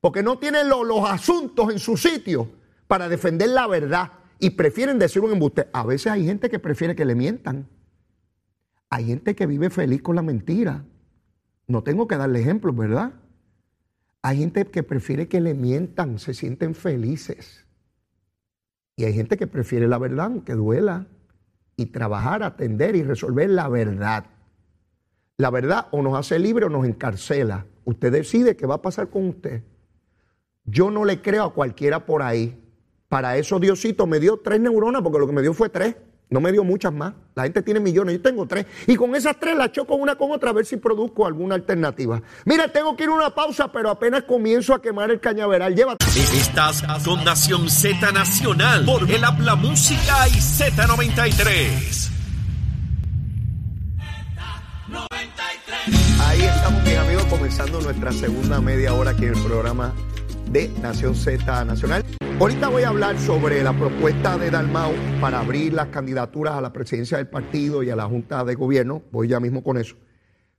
Porque 0.00 0.22
no 0.22 0.38
tienen 0.38 0.68
los 0.68 1.08
asuntos 1.08 1.72
en 1.72 1.80
su 1.80 1.96
sitio 1.96 2.50
para 2.86 3.08
defender 3.08 3.48
la 3.48 3.66
verdad 3.66 4.12
y 4.42 4.50
prefieren 4.50 4.98
decir 4.98 5.22
un 5.22 5.30
embuste. 5.30 5.68
A 5.72 5.86
veces 5.86 6.10
hay 6.10 6.26
gente 6.26 6.50
que 6.50 6.58
prefiere 6.58 6.96
que 6.96 7.04
le 7.04 7.14
mientan. 7.14 7.68
Hay 8.90 9.04
gente 9.04 9.36
que 9.36 9.46
vive 9.46 9.70
feliz 9.70 10.02
con 10.02 10.16
la 10.16 10.22
mentira. 10.22 10.84
No 11.68 11.84
tengo 11.84 12.08
que 12.08 12.16
darle 12.16 12.40
ejemplos, 12.40 12.74
¿verdad? 12.74 13.12
Hay 14.20 14.38
gente 14.38 14.64
que 14.64 14.82
prefiere 14.82 15.28
que 15.28 15.40
le 15.40 15.54
mientan, 15.54 16.18
se 16.18 16.34
sienten 16.34 16.74
felices. 16.74 17.66
Y 18.96 19.04
hay 19.04 19.14
gente 19.14 19.36
que 19.36 19.46
prefiere 19.46 19.86
la 19.86 19.98
verdad, 19.98 20.26
aunque 20.26 20.54
duela, 20.54 21.06
y 21.76 21.86
trabajar, 21.86 22.42
atender 22.42 22.96
y 22.96 23.04
resolver 23.04 23.48
la 23.48 23.68
verdad. 23.68 24.26
La 25.36 25.50
verdad 25.50 25.86
o 25.92 26.02
nos 26.02 26.18
hace 26.18 26.40
libre 26.40 26.66
o 26.66 26.68
nos 26.68 26.84
encarcela. 26.84 27.66
Usted 27.84 28.10
decide 28.10 28.56
qué 28.56 28.66
va 28.66 28.74
a 28.74 28.82
pasar 28.82 29.08
con 29.08 29.28
usted. 29.28 29.62
Yo 30.64 30.90
no 30.90 31.04
le 31.04 31.22
creo 31.22 31.44
a 31.44 31.54
cualquiera 31.54 32.06
por 32.06 32.22
ahí. 32.22 32.58
Para 33.12 33.36
eso 33.36 33.60
Diosito 33.60 34.06
me 34.06 34.18
dio 34.18 34.38
tres 34.38 34.58
neuronas, 34.58 35.02
porque 35.02 35.18
lo 35.18 35.26
que 35.26 35.34
me 35.34 35.42
dio 35.42 35.52
fue 35.52 35.68
tres. 35.68 35.96
No 36.30 36.40
me 36.40 36.50
dio 36.50 36.64
muchas 36.64 36.94
más. 36.94 37.12
La 37.34 37.42
gente 37.42 37.60
tiene 37.60 37.78
millones, 37.78 38.16
yo 38.16 38.22
tengo 38.22 38.46
tres. 38.46 38.64
Y 38.86 38.96
con 38.96 39.14
esas 39.14 39.38
tres 39.38 39.54
las 39.54 39.70
choco 39.70 39.96
una 39.96 40.14
con 40.14 40.30
otra 40.30 40.48
a 40.48 40.54
ver 40.54 40.64
si 40.64 40.78
produzco 40.78 41.26
alguna 41.26 41.54
alternativa. 41.54 42.22
Mira, 42.46 42.72
tengo 42.72 42.96
que 42.96 43.02
ir 43.02 43.10
a 43.10 43.12
una 43.12 43.34
pausa, 43.34 43.70
pero 43.70 43.90
apenas 43.90 44.22
comienzo 44.22 44.72
a 44.72 44.80
quemar 44.80 45.10
el 45.10 45.20
cañaveral. 45.20 45.74
Llévate. 45.74 46.06
Estás 46.06 46.82
con 47.04 47.22
Nación 47.22 47.68
Z 47.68 48.12
Nacional 48.12 48.86
por 48.86 49.02
el 49.02 49.22
Habla 49.22 49.56
Música 49.56 50.26
y 50.28 50.38
Z93. 50.38 52.08
Ahí 56.18 56.40
estamos, 56.40 56.82
mis 56.82 56.96
amigos, 56.96 57.26
comenzando 57.26 57.78
nuestra 57.82 58.10
segunda 58.10 58.58
media 58.62 58.94
hora 58.94 59.10
aquí 59.10 59.26
en 59.26 59.34
el 59.34 59.42
programa 59.42 59.92
de 60.52 60.68
Nación 60.82 61.14
Z 61.14 61.64
Nacional. 61.64 62.04
Ahorita 62.38 62.68
voy 62.68 62.82
a 62.82 62.90
hablar 62.90 63.18
sobre 63.18 63.62
la 63.62 63.72
propuesta 63.72 64.36
de 64.36 64.50
Dalmau 64.50 64.92
para 65.18 65.40
abrir 65.40 65.72
las 65.72 65.88
candidaturas 65.88 66.54
a 66.54 66.60
la 66.60 66.74
presidencia 66.74 67.16
del 67.16 67.28
partido 67.28 67.82
y 67.82 67.88
a 67.88 67.96
la 67.96 68.04
Junta 68.04 68.44
de 68.44 68.54
Gobierno. 68.54 69.02
Voy 69.10 69.28
ya 69.28 69.40
mismo 69.40 69.64
con 69.64 69.78
eso. 69.78 69.96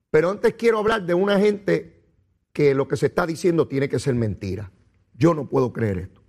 Pero 0.09 0.31
antes 0.31 0.55
quiero 0.55 0.79
hablar 0.79 1.05
de 1.05 1.13
una 1.13 1.39
gente 1.39 2.07
que 2.53 2.73
lo 2.73 2.87
que 2.87 2.97
se 2.97 3.05
está 3.05 3.27
diciendo 3.27 3.67
tiene 3.67 3.87
que 3.87 3.99
ser 3.99 4.15
mentira. 4.15 4.71
Yo 5.13 5.35
no 5.35 5.47
puedo 5.47 5.71
creer 5.71 5.99
esto. 5.99 6.23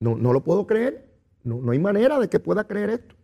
No, 0.00 0.16
no 0.16 0.34
lo 0.34 0.44
puedo 0.44 0.66
creer. 0.66 1.10
No, 1.42 1.62
no 1.62 1.72
hay 1.72 1.78
manera 1.78 2.18
de 2.18 2.28
que 2.28 2.38
pueda 2.38 2.64
creer 2.64 2.90
esto. 2.90 3.14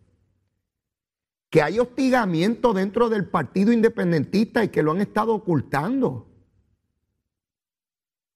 Que 1.51 1.61
hay 1.61 1.79
hostigamiento 1.79 2.73
dentro 2.73 3.11
del 3.11 3.27
partido 3.27 3.73
independentista 3.73 4.65
y 4.65 4.69
que 4.69 4.83
lo 4.83 4.93
han 4.93 5.03
estado 5.03 5.35
ocultando 5.35 6.30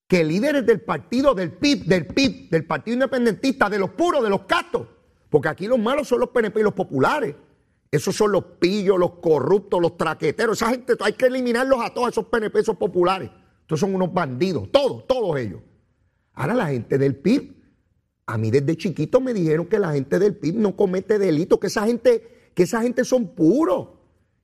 que 0.07 0.25
líderes 0.25 0.67
del 0.67 0.81
partido, 0.81 1.35
del 1.35 1.53
PIB, 1.53 1.85
del 1.85 2.07
PIB, 2.07 2.51
del 2.51 2.67
Partido 2.67 2.95
Independentista, 2.95 3.71
de 3.71 3.79
los 3.79 3.91
puros, 3.91 4.23
de 4.23 4.31
los 4.31 4.43
castos, 4.43 4.87
porque 5.31 5.49
aquí 5.49 5.67
los 5.67 5.79
malos 5.79 6.09
son 6.09 6.21
los 6.21 6.31
PNP 6.31 6.63
los 6.63 6.75
populares. 6.75 7.35
Esos 7.91 8.17
son 8.17 8.33
los 8.33 8.45
pillos, 8.59 8.99
los 8.99 9.13
corruptos, 9.21 9.81
los 9.81 9.97
traqueteros. 9.97 10.61
Esa 10.61 10.71
gente 10.71 10.95
hay 11.01 11.13
que 11.13 11.27
eliminarlos 11.27 11.79
a 11.81 11.95
todos 11.95 12.09
esos 12.09 12.27
PNP, 12.27 12.59
esos 12.59 12.77
populares. 12.77 13.31
Estos 13.61 13.81
son 13.81 13.95
unos 13.95 14.13
bandidos, 14.13 14.71
todos, 14.73 15.07
todos 15.07 15.39
ellos. 15.39 15.61
Ahora 16.33 16.55
la 16.55 16.67
gente 16.69 16.99
del 16.99 17.17
PIB, 17.17 17.55
a 18.27 18.37
mí 18.37 18.51
desde 18.51 18.77
chiquito 18.77 19.21
me 19.21 19.33
dijeron 19.33 19.67
que 19.67 19.79
la 19.79 19.93
gente 19.93 20.19
del 20.19 20.37
PIB 20.37 20.57
no 20.57 20.77
comete 20.77 21.19
delitos, 21.19 21.59
que 21.59 21.69
esa 21.69 21.87
gente 21.87 22.35
que 22.55 22.63
esa 22.63 22.83
gente 22.83 23.05
son 23.05 23.35
puros, 23.35 23.89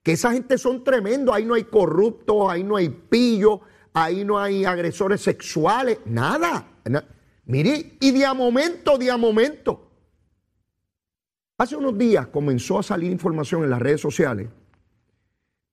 que 0.03 0.13
esa 0.13 0.33
gente 0.33 0.59
son 0.59 0.83
tremendos, 0.83 1.35
ahí 1.35 1.45
no 1.45 1.55
hay 1.55 1.65
corruptos, 1.65 2.51
ahí 2.51 2.65
no 2.65 2.77
hay 2.77 2.89
pillos, 2.89 3.61
ahí 3.93 4.25
no 4.25 4.39
hay 4.39 4.65
agresores 4.65 5.21
sexuales, 5.21 5.99
nada. 6.05 6.67
Mire, 7.45 7.97
y 8.01 8.11
de 8.13 8.25
a 8.25 8.35
momento, 8.35 8.97
de 8.99 9.11
a 9.11 9.17
momento. 9.17 9.91
Hace 11.59 11.77
unos 11.77 11.99
días 11.99 12.29
comenzó 12.29 12.79
a 12.79 12.83
salir 12.83 13.11
información 13.11 13.65
en 13.65 13.71
las 13.71 13.81
redes 13.81 14.01
sociales 14.01 14.49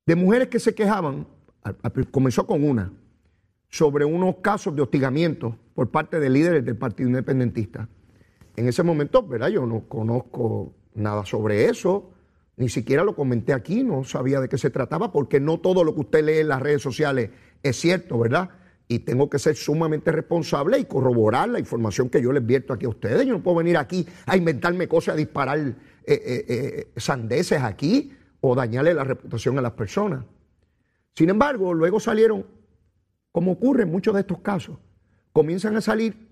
de 0.06 0.16
mujeres 0.16 0.48
que 0.48 0.60
se 0.60 0.74
quejaban, 0.74 1.28
comenzó 2.12 2.48
con 2.48 2.64
una, 2.64 2.92
sobre 3.70 4.06
unos 4.06 4.38
casos 4.38 4.76
de 4.76 4.82
hostigamiento 4.82 5.58
por 5.76 5.92
parte 5.92 6.20
de 6.20 6.30
líderes 6.30 6.66
del 6.66 6.78
Partido 6.78 7.10
Independentista. 7.10 7.90
En 8.56 8.68
ese 8.68 8.84
momento, 8.84 9.22
¿verdad? 9.22 9.50
Yo 9.50 9.66
no 9.66 9.88
conozco 9.88 10.74
nada 10.96 11.26
sobre 11.26 11.66
eso, 11.66 12.12
ni 12.56 12.70
siquiera 12.70 13.04
lo 13.04 13.16
comenté 13.16 13.54
aquí, 13.54 13.84
no 13.84 14.04
sabía 14.04 14.40
de 14.40 14.50
qué 14.50 14.58
se 14.58 14.72
trataba, 14.72 15.12
porque 15.12 15.40
no 15.40 15.60
todo 15.60 15.84
lo 15.84 15.94
que 15.94 16.02
usted 16.02 16.26
lee 16.26 16.40
en 16.40 16.48
las 16.48 16.62
redes 16.62 16.82
sociales 16.82 17.30
es 17.64 17.80
cierto, 17.80 18.18
¿verdad? 18.20 18.50
Y 18.88 19.00
tengo 19.00 19.30
que 19.30 19.40
ser 19.40 19.56
sumamente 19.56 20.12
responsable 20.12 20.80
y 20.80 20.86
corroborar 20.86 21.50
la 21.50 21.60
información 21.60 22.10
que 22.10 22.22
yo 22.22 22.32
les 22.32 22.46
vierto 22.46 22.74
aquí 22.74 22.86
a 22.86 22.90
ustedes. 22.90 23.26
Yo 23.26 23.34
no 23.34 23.44
puedo 23.44 23.58
venir 23.58 23.78
aquí 23.78 24.08
a 24.26 24.38
inventarme 24.38 24.88
cosas, 24.88 25.16
a 25.16 25.18
disparar 25.18 25.60
eh, 25.60 25.76
eh, 26.06 26.46
eh, 26.48 26.88
sandeces 26.96 27.62
aquí 27.62 28.14
o 28.40 28.56
dañarle 28.56 28.94
la 28.94 29.04
reputación 29.04 29.58
a 29.58 29.62
las 29.62 29.74
personas. 29.74 30.24
Sin 31.16 31.30
embargo, 31.30 31.74
luego 31.74 32.00
salieron, 32.00 32.46
como 33.32 33.54
ocurre 33.54 33.84
en 33.84 33.92
muchos 33.92 34.14
de 34.14 34.22
estos 34.22 34.40
casos, 34.40 34.78
comienzan 35.34 35.76
a 35.76 35.82
salir 35.82 36.28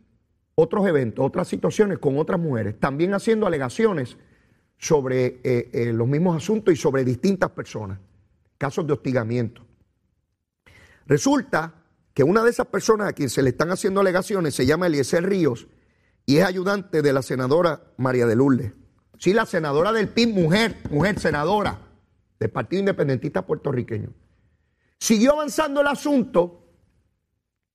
otros 0.54 0.88
eventos, 0.88 1.26
otras 1.26 1.50
situaciones 1.50 2.00
con 2.00 2.18
otras 2.18 2.40
mujeres, 2.40 2.80
también 2.80 3.14
haciendo 3.14 3.48
alegaciones 3.48 4.18
sobre 4.78 5.42
los 5.94 6.08
mismos 6.08 6.38
asuntos 6.38 6.74
y 6.74 6.78
sobre 6.78 7.04
distintas 7.04 7.50
personas, 7.50 8.00
casos 8.58 8.86
de 8.88 8.94
hostigamiento. 8.94 9.65
Resulta 11.06 11.84
que 12.14 12.24
una 12.24 12.44
de 12.44 12.50
esas 12.50 12.68
personas 12.68 13.10
a 13.10 13.14
quien 13.14 13.30
se 13.30 13.44
le 13.44 13.50
están 13.50 13.72
haciendo 13.72 14.02
alegaciones 14.02 14.56
se 14.56 14.66
llama 14.66 14.88
Eliezer 14.88 15.24
Ríos 15.24 15.68
y 16.26 16.38
es 16.38 16.46
ayudante 16.46 17.02
de 17.02 17.14
la 17.14 17.22
senadora 17.22 17.92
María 17.98 18.26
de 18.26 18.36
Lourdes. 18.36 18.74
Sí, 19.20 19.34
la 19.34 19.46
senadora 19.46 19.92
del 19.92 20.10
PIB, 20.10 20.34
mujer, 20.34 20.78
mujer 20.90 21.20
senadora 21.20 21.80
del 22.40 22.50
Partido 22.50 22.80
Independentista 22.80 23.46
Puertorriqueño. 23.46 24.14
Siguió 24.98 25.34
avanzando 25.34 25.82
el 25.82 25.88
asunto 25.88 26.66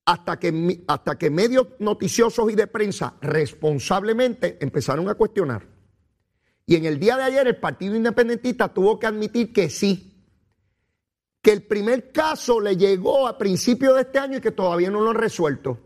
hasta 0.05 0.38
que, 0.38 0.85
hasta 0.88 1.16
que 1.16 1.31
medios 1.31 1.69
noticiosos 1.79 2.51
y 2.51 2.57
de 2.57 2.66
prensa 2.66 3.14
responsablemente 3.21 4.59
empezaron 4.61 5.09
a 5.09 5.14
cuestionar. 5.14 5.66
Y 6.66 6.77
en 6.77 6.85
el 6.85 6.99
día 6.99 7.16
de 7.16 7.25
ayer 7.25 7.47
el 7.47 7.57
Partido 7.57 7.95
Independentista 7.95 8.73
tuvo 8.73 8.99
que 8.99 9.07
admitir 9.07 9.53
que 9.53 9.71
sí, 9.71 10.10
que 11.42 11.53
el 11.53 11.62
primer 11.62 12.12
caso 12.12 12.61
le 12.61 12.76
llegó 12.76 13.26
a 13.26 13.38
principio 13.38 13.94
de 13.94 14.03
este 14.03 14.18
año 14.18 14.38
y 14.38 14.40
que 14.40 14.50
todavía 14.50 14.90
no 14.90 15.00
lo 15.00 15.11
han 15.11 15.16
resuelto. 15.16 15.79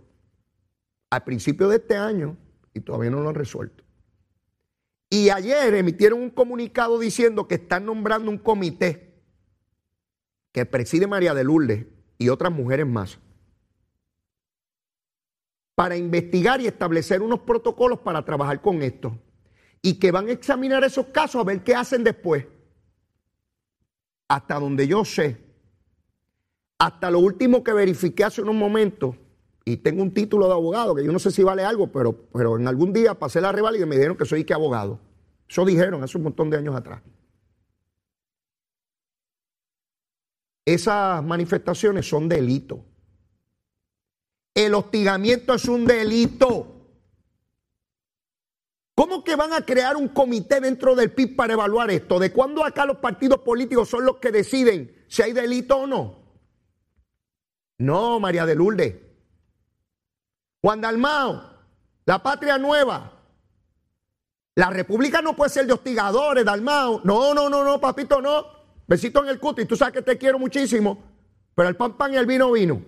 A 1.11 1.25
principio 1.25 1.69
de 1.69 1.77
este 1.77 1.97
año 1.97 2.37
y 2.73 2.81
todavía 2.81 3.11
no 3.11 3.21
lo 3.21 3.29
han 3.29 3.37
resuelto. 3.37 3.85
Y 5.11 5.31
ayer 5.31 5.75
emitieron 5.75 6.21
un 6.21 6.31
comunicado 6.31 6.99
diciendo 6.99 7.47
que 7.47 7.55
están 7.55 7.87
nombrando 7.87 8.31
un 8.31 8.38
comité 8.38 9.23
que 10.51 10.67
preside 10.67 11.07
María 11.07 11.35
de 11.35 11.45
Lourdes 11.45 11.87
y 12.19 12.29
otras 12.29 12.53
mujeres 12.53 12.87
más 12.87 13.19
para 15.75 15.97
investigar 15.97 16.61
y 16.61 16.67
establecer 16.67 17.23
unos 17.23 17.40
protocolos 17.40 18.01
para 18.01 18.25
trabajar 18.25 18.61
con 18.61 18.83
esto. 18.83 19.19
Y 19.83 19.99
que 19.99 20.12
van 20.12 20.29
a 20.29 20.33
examinar 20.33 20.83
esos 20.85 21.07
casos 21.07 21.40
a 21.40 21.45
ver 21.45 21.62
qué 21.62 21.75
hacen 21.75 22.05
después. 22.05 22.47
Hasta 24.29 24.59
donde 24.59 24.87
yo 24.87 25.05
sé, 25.05 25.44
hasta 26.85 27.11
lo 27.11 27.18
último 27.18 27.64
que 27.64 27.73
verifiqué 27.73 28.25
hace 28.25 28.42
unos 28.42 28.55
momentos, 28.55 29.16
y 29.64 29.79
tengo 29.79 30.03
un 30.03 30.12
título 30.12 30.49
de 30.49 30.53
abogado, 30.53 30.94
que 30.94 31.03
yo 31.03 31.12
no 31.12 31.18
sé 31.18 31.31
si 31.31 31.42
vale 31.42 31.64
algo, 31.64 31.90
pero, 31.90 32.29
pero 32.31 32.59
en 32.59 32.68
algún 32.68 32.92
día 32.92 33.18
pasé 33.18 33.40
la 33.40 33.53
rival 33.53 33.77
y 33.77 33.87
me 33.87 33.97
dijeron 33.97 34.18
que 34.18 34.27
soy 34.27 34.44
que 34.44 34.53
abogado. 34.53 35.01
Eso 35.49 35.64
dijeron 35.64 36.03
hace 36.03 36.18
un 36.18 36.25
montón 36.25 36.51
de 36.51 36.59
años 36.59 36.77
atrás. 36.77 37.01
Esas 40.66 41.25
manifestaciones 41.25 42.07
son 42.07 42.29
delitos. 42.29 42.81
El 44.55 44.75
hostigamiento 44.75 45.55
es 45.55 45.64
un 45.64 45.87
delito. 45.87 46.66
¿Cómo 48.94 49.25
que 49.25 49.37
van 49.37 49.55
a 49.55 49.64
crear 49.64 49.97
un 49.97 50.09
comité 50.09 50.61
dentro 50.61 50.94
del 50.94 51.12
PIB 51.12 51.35
para 51.35 51.55
evaluar 51.55 51.90
esto? 51.90 52.18
¿De 52.18 52.31
cuándo 52.31 52.62
acá 52.62 52.85
los 52.85 52.99
partidos 52.99 53.38
políticos 53.40 53.88
son 53.88 54.05
los 54.05 54.18
que 54.18 54.31
deciden 54.31 54.94
si 55.09 55.23
hay 55.23 55.33
delito 55.33 55.79
o 55.79 55.87
no? 55.87 56.24
No, 57.79 58.21
María 58.21 58.47
de 58.47 58.55
Lourdes. 58.55 58.95
Juan 60.63 60.81
Dalmao, 60.81 61.43
la 62.07 62.23
patria 62.23 62.59
nueva. 62.59 63.13
La 64.57 64.71
república 64.71 65.21
no 65.21 65.35
puede 65.35 65.51
ser 65.51 65.67
de 65.67 65.73
hostigadores, 65.73 66.45
Dalmao. 66.45 67.01
No, 67.05 67.35
no, 67.35 67.51
no, 67.51 67.65
no, 67.65 67.81
papito, 67.81 68.21
no. 68.21 68.47
Besito 68.87 69.23
en 69.23 69.31
el 69.31 69.41
cuti, 69.41 69.65
tú 69.65 69.77
sabes 69.77 69.95
que 69.95 70.03
te 70.03 70.17
quiero 70.17 70.39
muchísimo. 70.39 71.03
Pero 71.55 71.69
el 71.69 71.77
pan, 71.77 71.97
pan 71.97 72.13
y 72.13 72.17
el 72.17 72.27
vino, 72.27 72.53
vino. 72.53 72.83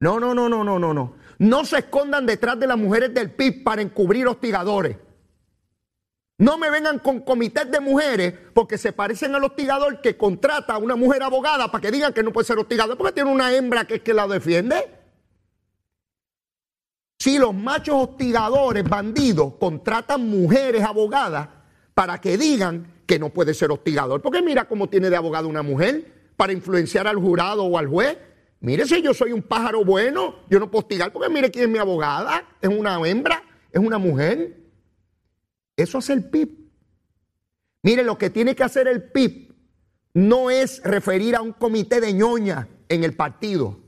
No, 0.00 0.20
no, 0.20 0.34
no, 0.34 0.48
no, 0.48 0.64
no, 0.64 0.78
no, 0.78 0.94
no. 0.94 1.14
No 1.38 1.64
se 1.64 1.78
escondan 1.78 2.26
detrás 2.26 2.58
de 2.58 2.66
las 2.66 2.76
mujeres 2.76 3.14
del 3.14 3.32
PIB 3.32 3.62
para 3.62 3.82
encubrir 3.82 4.26
hostigadores. 4.26 4.96
No 6.38 6.56
me 6.56 6.70
vengan 6.70 7.00
con 7.00 7.20
comités 7.20 7.68
de 7.68 7.80
mujeres 7.80 8.32
porque 8.54 8.78
se 8.78 8.92
parecen 8.92 9.34
al 9.34 9.42
hostigador 9.42 10.00
que 10.00 10.16
contrata 10.16 10.74
a 10.74 10.78
una 10.78 10.94
mujer 10.94 11.24
abogada 11.24 11.68
para 11.72 11.82
que 11.82 11.90
digan 11.90 12.12
que 12.12 12.22
no 12.22 12.32
puede 12.32 12.46
ser 12.46 12.58
hostigador 12.58 12.96
porque 12.96 13.12
tiene 13.12 13.32
una 13.32 13.52
hembra 13.52 13.84
que 13.84 13.96
es 13.96 14.02
que 14.02 14.14
la 14.14 14.28
defiende. 14.28 14.88
Si 17.18 17.38
los 17.38 17.52
machos 17.52 18.10
hostigadores, 18.10 18.84
bandidos, 18.84 19.54
contratan 19.58 20.30
mujeres 20.30 20.84
abogadas 20.84 21.48
para 21.92 22.20
que 22.20 22.38
digan 22.38 23.02
que 23.04 23.18
no 23.18 23.30
puede 23.30 23.52
ser 23.52 23.72
hostigador, 23.72 24.22
porque 24.22 24.40
mira 24.40 24.68
cómo 24.68 24.88
tiene 24.88 25.10
de 25.10 25.16
abogado 25.16 25.48
una 25.48 25.64
mujer 25.64 26.30
para 26.36 26.52
influenciar 26.52 27.08
al 27.08 27.16
jurado 27.16 27.64
o 27.64 27.76
al 27.76 27.88
juez. 27.88 28.16
Mire 28.60 28.86
si 28.86 29.02
yo 29.02 29.12
soy 29.12 29.32
un 29.32 29.42
pájaro 29.42 29.84
bueno, 29.84 30.36
yo 30.48 30.60
no 30.60 30.70
puedo 30.70 30.82
hostigar 30.82 31.12
porque 31.12 31.28
mire 31.28 31.50
quién 31.50 31.64
es 31.64 31.70
mi 31.70 31.78
abogada, 31.78 32.44
es 32.60 32.68
una 32.68 33.00
hembra, 33.04 33.42
es 33.72 33.80
una 33.80 33.98
mujer. 33.98 34.67
Eso 35.78 35.98
hace 35.98 36.12
el 36.12 36.24
PIB. 36.24 36.58
Mire, 37.84 38.02
lo 38.02 38.18
que 38.18 38.30
tiene 38.30 38.56
que 38.56 38.64
hacer 38.64 38.88
el 38.88 39.04
PIB 39.04 39.54
no 40.14 40.50
es 40.50 40.82
referir 40.82 41.36
a 41.36 41.40
un 41.40 41.52
comité 41.52 42.00
de 42.00 42.12
ñoña 42.12 42.68
en 42.88 43.04
el 43.04 43.14
partido. 43.14 43.78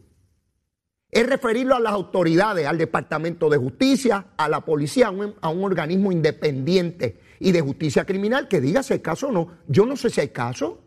Es 1.11 1.26
referirlo 1.26 1.74
a 1.74 1.81
las 1.81 1.92
autoridades, 1.92 2.64
al 2.68 2.79
Departamento 2.79 3.50
de 3.50 3.57
Justicia, 3.57 4.29
a 4.37 4.48
la 4.48 4.64
policía, 4.64 5.09
a 5.09 5.11
un, 5.11 5.35
a 5.40 5.48
un 5.48 5.64
organismo 5.64 6.12
independiente 6.12 7.20
y 7.40 7.50
de 7.50 7.61
justicia 7.61 8.05
criminal 8.05 8.46
que 8.46 8.61
diga 8.61 8.85
si 8.85 8.92
hay 8.92 9.00
caso 9.00 9.26
o 9.26 9.33
no. 9.33 9.59
Yo 9.66 9.85
no 9.85 9.96
sé 9.96 10.11
si 10.11 10.20
hay 10.20 10.29
caso. 10.29 10.85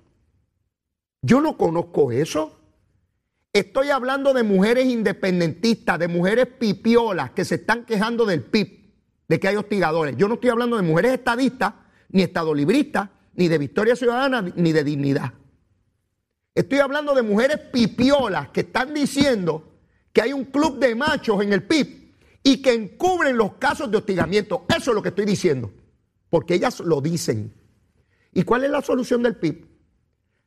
Yo 1.21 1.41
no 1.41 1.57
conozco 1.57 2.13
eso. 2.13 2.61
Estoy 3.51 3.89
hablando 3.89 4.33
de 4.33 4.43
mujeres 4.43 4.85
independentistas, 4.85 5.99
de 5.99 6.07
mujeres 6.07 6.47
pipiolas 6.47 7.31
que 7.31 7.43
se 7.43 7.55
están 7.55 7.83
quejando 7.83 8.25
del 8.25 8.41
PIB 8.41 8.82
de 9.27 9.39
que 9.39 9.47
hay 9.47 9.55
hostigadores. 9.55 10.15
Yo 10.17 10.27
no 10.27 10.35
estoy 10.35 10.49
hablando 10.49 10.77
de 10.77 10.83
mujeres 10.83 11.13
estadistas, 11.13 11.73
ni 12.09 12.21
estadolibristas, 12.21 13.09
ni 13.35 13.47
de 13.47 13.57
victoria 13.57 13.95
ciudadana, 13.95 14.41
ni 14.55 14.71
de 14.71 14.83
dignidad. 14.83 15.33
Estoy 16.53 16.79
hablando 16.79 17.15
de 17.15 17.23
mujeres 17.23 17.57
pipiolas 17.71 18.49
que 18.49 18.61
están 18.61 18.93
diciendo 18.93 19.73
que 20.11 20.21
hay 20.21 20.33
un 20.33 20.45
club 20.45 20.77
de 20.77 20.93
machos 20.93 21.41
en 21.41 21.51
el 21.51 21.63
PIB 21.63 22.13
y 22.43 22.61
que 22.61 22.73
encubren 22.73 23.37
los 23.37 23.53
casos 23.53 23.89
de 23.89 23.97
hostigamiento. 23.97 24.65
Eso 24.69 24.91
es 24.91 24.95
lo 24.95 25.01
que 25.01 25.09
estoy 25.09 25.25
diciendo, 25.25 25.71
porque 26.29 26.53
ellas 26.53 26.79
lo 26.81 27.01
dicen. 27.01 27.53
¿Y 28.33 28.43
cuál 28.43 28.65
es 28.65 28.69
la 28.69 28.81
solución 28.81 29.23
del 29.23 29.35
PIB? 29.37 29.65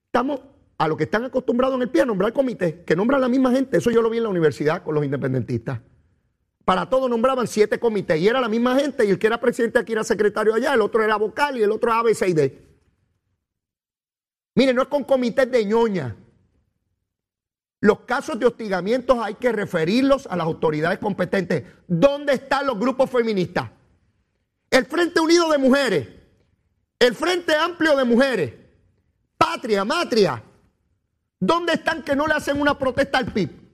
Estamos 0.06 0.40
a 0.78 0.86
lo 0.86 0.96
que 0.96 1.04
están 1.04 1.24
acostumbrados 1.24 1.76
en 1.76 1.82
el 1.82 1.90
PIB 1.90 2.02
a 2.02 2.06
nombrar 2.06 2.32
comité, 2.32 2.84
que 2.84 2.94
nombra 2.94 3.18
la 3.18 3.28
misma 3.28 3.50
gente. 3.50 3.78
Eso 3.78 3.90
yo 3.90 4.02
lo 4.02 4.10
vi 4.10 4.18
en 4.18 4.24
la 4.24 4.28
universidad 4.28 4.84
con 4.84 4.94
los 4.94 5.04
independentistas. 5.04 5.80
Para 6.66 6.90
todo 6.90 7.08
nombraban 7.08 7.46
siete 7.46 7.78
comités 7.78 8.20
y 8.20 8.26
era 8.26 8.40
la 8.40 8.48
misma 8.48 8.74
gente 8.74 9.06
y 9.06 9.10
el 9.10 9.20
que 9.20 9.28
era 9.28 9.38
presidente 9.38 9.78
aquí 9.78 9.92
era 9.92 10.02
secretario 10.02 10.52
allá, 10.52 10.74
el 10.74 10.80
otro 10.80 11.00
era 11.00 11.14
vocal 11.14 11.56
y 11.56 11.62
el 11.62 11.70
otro 11.70 11.92
era 11.92 12.02
D. 12.02 12.60
Mire, 14.56 14.74
no 14.74 14.82
es 14.82 14.88
con 14.88 15.04
comités 15.04 15.48
de 15.48 15.64
ñoña. 15.64 16.16
Los 17.80 18.00
casos 18.00 18.40
de 18.40 18.46
hostigamientos 18.46 19.16
hay 19.22 19.34
que 19.34 19.52
referirlos 19.52 20.26
a 20.26 20.34
las 20.34 20.44
autoridades 20.44 20.98
competentes. 20.98 21.62
¿Dónde 21.86 22.32
están 22.32 22.66
los 22.66 22.76
grupos 22.76 23.10
feministas? 23.10 23.70
El 24.68 24.86
Frente 24.86 25.20
Unido 25.20 25.48
de 25.48 25.58
Mujeres, 25.58 26.08
el 26.98 27.14
Frente 27.14 27.54
Amplio 27.54 27.96
de 27.96 28.04
Mujeres, 28.04 28.54
Patria, 29.38 29.84
Matria. 29.84 30.42
¿Dónde 31.38 31.74
están 31.74 32.02
que 32.02 32.16
no 32.16 32.26
le 32.26 32.34
hacen 32.34 32.60
una 32.60 32.76
protesta 32.76 33.18
al 33.18 33.32
PIB? 33.32 33.65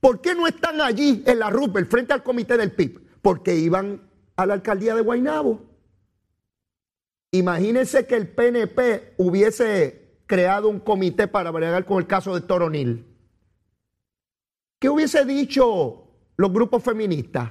¿Por 0.00 0.20
qué 0.20 0.34
no 0.34 0.46
están 0.46 0.80
allí 0.80 1.22
en 1.26 1.38
la 1.40 1.50
RUPEL 1.50 1.86
frente 1.86 2.12
al 2.12 2.22
comité 2.22 2.56
del 2.56 2.72
PIB? 2.72 3.00
Porque 3.20 3.56
iban 3.56 4.08
a 4.36 4.46
la 4.46 4.54
alcaldía 4.54 4.94
de 4.94 5.00
Guaynabo. 5.00 5.62
Imagínense 7.32 8.06
que 8.06 8.14
el 8.14 8.28
PNP 8.28 9.14
hubiese 9.18 10.20
creado 10.26 10.68
un 10.68 10.80
comité 10.80 11.26
para 11.26 11.50
bregar 11.50 11.84
con 11.84 11.98
el 11.98 12.06
caso 12.06 12.34
de 12.34 12.42
Toronil. 12.42 13.04
¿Qué 14.78 14.88
hubiese 14.88 15.24
dicho 15.24 16.04
los 16.36 16.52
grupos 16.52 16.82
feministas? 16.82 17.50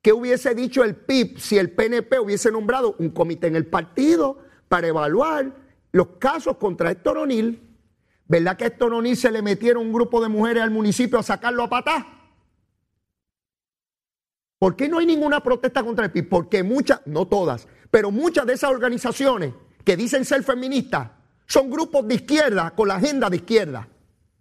¿Qué 0.00 0.12
hubiese 0.12 0.54
dicho 0.54 0.82
el 0.82 0.96
PIB 0.96 1.38
si 1.38 1.58
el 1.58 1.70
PNP 1.70 2.18
hubiese 2.18 2.50
nombrado 2.50 2.96
un 2.98 3.10
comité 3.10 3.46
en 3.46 3.56
el 3.56 3.66
partido 3.66 4.38
para 4.68 4.88
evaluar 4.88 5.54
los 5.92 6.06
casos 6.18 6.56
contra 6.56 6.90
Héctor? 6.90 7.18
¿Verdad 8.26 8.56
que 8.56 8.64
a 8.64 8.66
Héctor 8.68 8.94
O'Neill 8.94 9.16
se 9.16 9.30
le 9.30 9.42
metieron 9.42 9.86
un 9.86 9.92
grupo 9.92 10.22
de 10.22 10.28
mujeres 10.28 10.62
al 10.62 10.70
municipio 10.70 11.18
a 11.18 11.22
sacarlo 11.22 11.64
a 11.64 11.68
patá? 11.68 12.06
¿Por 14.58 14.76
qué 14.76 14.88
no 14.88 14.98
hay 14.98 15.06
ninguna 15.06 15.42
protesta 15.42 15.82
contra 15.82 16.04
el 16.04 16.12
PIB? 16.12 16.28
Porque 16.28 16.62
muchas, 16.62 17.00
no 17.04 17.26
todas, 17.26 17.66
pero 17.90 18.10
muchas 18.10 18.46
de 18.46 18.52
esas 18.52 18.70
organizaciones 18.70 19.52
que 19.84 19.96
dicen 19.96 20.24
ser 20.24 20.44
feministas 20.44 21.10
son 21.46 21.68
grupos 21.68 22.06
de 22.06 22.14
izquierda 22.14 22.70
con 22.70 22.88
la 22.88 22.94
agenda 22.94 23.28
de 23.28 23.36
izquierda. 23.36 23.88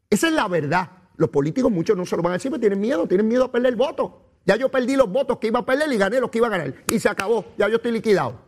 Esa 0.09 0.27
es 0.27 0.33
la 0.33 0.47
verdad. 0.47 0.89
Los 1.17 1.29
políticos 1.29 1.71
muchos 1.71 1.97
no 1.97 2.05
se 2.05 2.15
lo 2.15 2.21
van 2.21 2.33
a 2.33 2.35
decir 2.35 2.51
porque 2.51 2.61
tienen 2.61 2.79
miedo, 2.79 3.07
tienen 3.07 3.27
miedo 3.27 3.45
a 3.45 3.51
perder 3.51 3.71
el 3.71 3.75
voto. 3.75 4.21
Ya 4.45 4.55
yo 4.55 4.69
perdí 4.69 4.95
los 4.95 5.11
votos 5.11 5.37
que 5.39 5.47
iba 5.47 5.59
a 5.59 5.65
perder 5.65 5.91
y 5.91 5.97
gané 5.97 6.19
los 6.19 6.29
que 6.29 6.37
iba 6.37 6.47
a 6.47 6.51
ganar. 6.51 6.73
Y 6.87 6.99
se 6.99 7.09
acabó, 7.09 7.45
ya 7.57 7.67
yo 7.67 7.77
estoy 7.77 7.91
liquidado. 7.91 8.39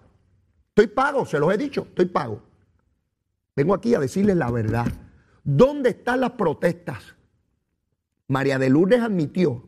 Estoy 0.69 0.87
pago, 0.87 1.25
se 1.25 1.39
los 1.39 1.53
he 1.53 1.57
dicho, 1.57 1.87
estoy 1.89 2.05
pago. 2.05 2.41
Vengo 3.55 3.73
aquí 3.73 3.93
a 3.93 3.99
decirles 3.99 4.35
la 4.35 4.49
verdad. 4.49 4.85
¿Dónde 5.43 5.89
están 5.89 6.21
las 6.21 6.31
protestas? 6.31 7.15
María 8.27 8.57
de 8.57 8.69
Lourdes 8.69 9.01
admitió 9.01 9.67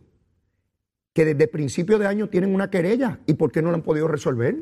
que 1.13 1.25
desde 1.25 1.47
principio 1.47 1.99
de 1.99 2.07
año 2.07 2.29
tienen 2.29 2.53
una 2.53 2.69
querella. 2.69 3.19
¿Y 3.25 3.33
por 3.35 3.51
qué 3.51 3.61
no 3.61 3.71
la 3.71 3.77
han 3.77 3.83
podido 3.83 4.07
resolver? 4.07 4.55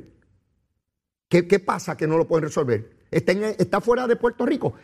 ¿Qué, 1.30 1.60
pasa 1.60 1.98
que 1.98 2.06
no 2.06 2.18
lo 2.18 2.28
pueden 2.28 2.44
resolver? 2.44 2.98
Está, 3.10 3.32
está 3.32 3.82
fuera 3.82 4.06
de 4.06 4.16
Puerto 4.16 4.46
Rico. 4.46 4.76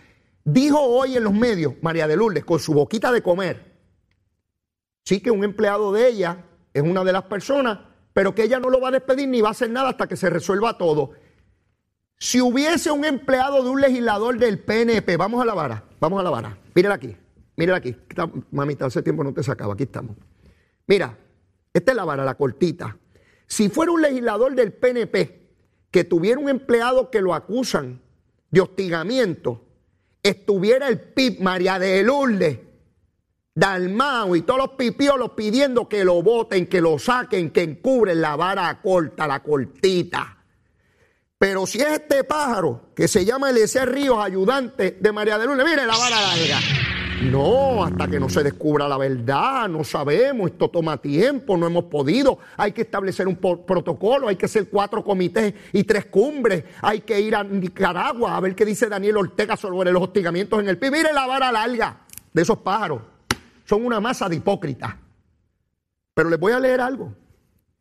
Dijo 0.44 0.80
hoy 0.80 1.16
en 1.16 1.24
los 1.24 1.34
medios 1.34 1.76
María 1.82 2.08
de 2.08 2.16
Lourdes, 2.16 2.44
con 2.44 2.60
su 2.60 2.74
boquita 2.74 3.12
de 3.12 3.22
comer, 3.22 3.76
sí 5.04 5.22
que 5.22 5.30
un 5.30 5.44
empleado 5.44 5.92
de 5.92 6.08
ella 6.08 6.46
es 6.74 6.82
una 6.82 7.04
de 7.04 7.14
las 7.14 7.24
personas, 7.24 7.80
pero 8.14 8.34
que 8.34 8.44
ella 8.44 8.60
no 8.60 8.72
lo 8.72 8.82
va 8.82 8.88
a 8.88 8.94
despedir 8.94 9.28
ni 9.28 9.42
va 9.42 9.50
a 9.50 9.52
hacer 9.52 9.70
nada 9.70 9.90
hasta 9.90 10.08
que 10.08 10.16
se 10.16 10.30
resuelva 10.30 10.78
todo. 10.78 11.12
Si 12.20 12.42
hubiese 12.42 12.92
un 12.92 13.06
empleado 13.06 13.64
de 13.64 13.70
un 13.70 13.80
legislador 13.80 14.38
del 14.38 14.60
PNP, 14.60 15.16
vamos 15.16 15.42
a 15.42 15.46
la 15.46 15.54
vara, 15.54 15.86
vamos 16.02 16.20
a 16.20 16.24
la 16.24 16.30
vara, 16.30 16.58
mírala 16.76 16.96
aquí, 16.96 17.16
mírala 17.56 17.78
aquí, 17.78 17.96
mamita, 18.52 18.86
hace 18.86 19.02
tiempo 19.02 19.24
no 19.24 19.34
te 19.34 19.42
sacaba, 19.42 19.74
aquí 19.74 19.84
estamos. 19.84 20.18
Mira, 20.86 21.18
esta 21.74 21.92
es 21.94 21.96
la 21.96 22.04
vara, 22.04 22.26
la 22.26 22.36
cortita. 22.36 22.98
Si 23.48 23.70
fuera 23.70 23.94
un 23.94 24.02
legislador 24.02 24.54
del 24.54 24.74
PNP 24.74 25.50
que 25.90 26.04
tuviera 26.04 26.42
un 26.42 26.50
empleado 26.50 27.10
que 27.10 27.22
lo 27.22 27.34
acusan 27.34 28.02
de 28.52 28.60
hostigamiento, 28.60 29.64
estuviera 30.22 30.90
el 30.90 31.00
PIB 31.00 31.40
María 31.40 31.80
de 31.80 32.04
Lourdes, 32.04 32.60
Dalmao 33.56 34.36
y 34.36 34.42
todos 34.42 34.60
los 34.60 34.70
pipiolos 34.72 35.32
pidiendo 35.32 35.88
que 35.88 36.04
lo 36.04 36.22
voten, 36.22 36.68
que 36.68 36.82
lo 36.82 37.00
saquen, 37.00 37.52
que 37.52 37.64
encubren 37.64 38.20
la 38.20 38.36
vara 38.36 38.82
corta, 38.82 39.26
la 39.26 39.42
cortita. 39.42 40.39
Pero 41.40 41.66
si 41.66 41.80
es 41.80 41.88
este 41.88 42.26
pájaro 42.26 42.90
que 42.94 43.08
se 43.08 43.24
llama 43.24 43.50
Eliezer 43.50 43.90
Ríos, 43.90 44.18
ayudante 44.22 44.98
de 45.00 45.12
María 45.14 45.38
de 45.38 45.46
Lourdes, 45.46 45.66
mire 45.66 45.86
la 45.86 45.98
vara 45.98 46.22
larga. 46.22 46.60
No, 47.32 47.86
hasta 47.86 48.10
que 48.10 48.20
no 48.20 48.28
se 48.28 48.44
descubra 48.44 48.90
la 48.90 48.98
verdad, 48.98 49.70
no 49.70 49.86
sabemos, 49.86 50.52
esto 50.52 50.70
toma 50.70 50.98
tiempo, 50.98 51.56
no 51.56 51.66
hemos 51.66 51.86
podido, 51.86 52.40
hay 52.58 52.74
que 52.74 52.82
establecer 52.82 53.26
un 53.30 53.38
protocolo, 53.38 54.28
hay 54.28 54.36
que 54.36 54.48
hacer 54.48 54.70
cuatro 54.70 55.02
comités 55.02 55.54
y 55.72 55.86
tres 55.86 56.08
cumbres, 56.08 56.66
hay 56.82 57.02
que 57.02 57.20
ir 57.22 57.34
a 57.34 57.44
Nicaragua 57.44 58.36
a 58.36 58.40
ver 58.42 58.54
qué 58.54 58.66
dice 58.66 58.90
Daniel 58.90 59.18
Ortega 59.18 59.56
sobre 59.56 59.94
los 59.94 60.04
hostigamientos 60.04 60.60
en 60.60 60.68
el 60.68 60.78
PIB. 60.78 60.92
Mire 60.92 61.14
la 61.14 61.26
vara 61.26 61.54
larga 61.54 62.02
de 62.34 62.42
esos 62.42 62.58
pájaros, 62.60 63.02
son 63.64 63.86
una 63.86 64.02
masa 64.02 64.28
de 64.28 64.36
hipócritas. 64.36 64.94
Pero 66.14 66.30
les 66.30 66.40
voy 66.40 66.52
a 66.52 66.60
leer 66.60 66.82
algo, 66.82 67.14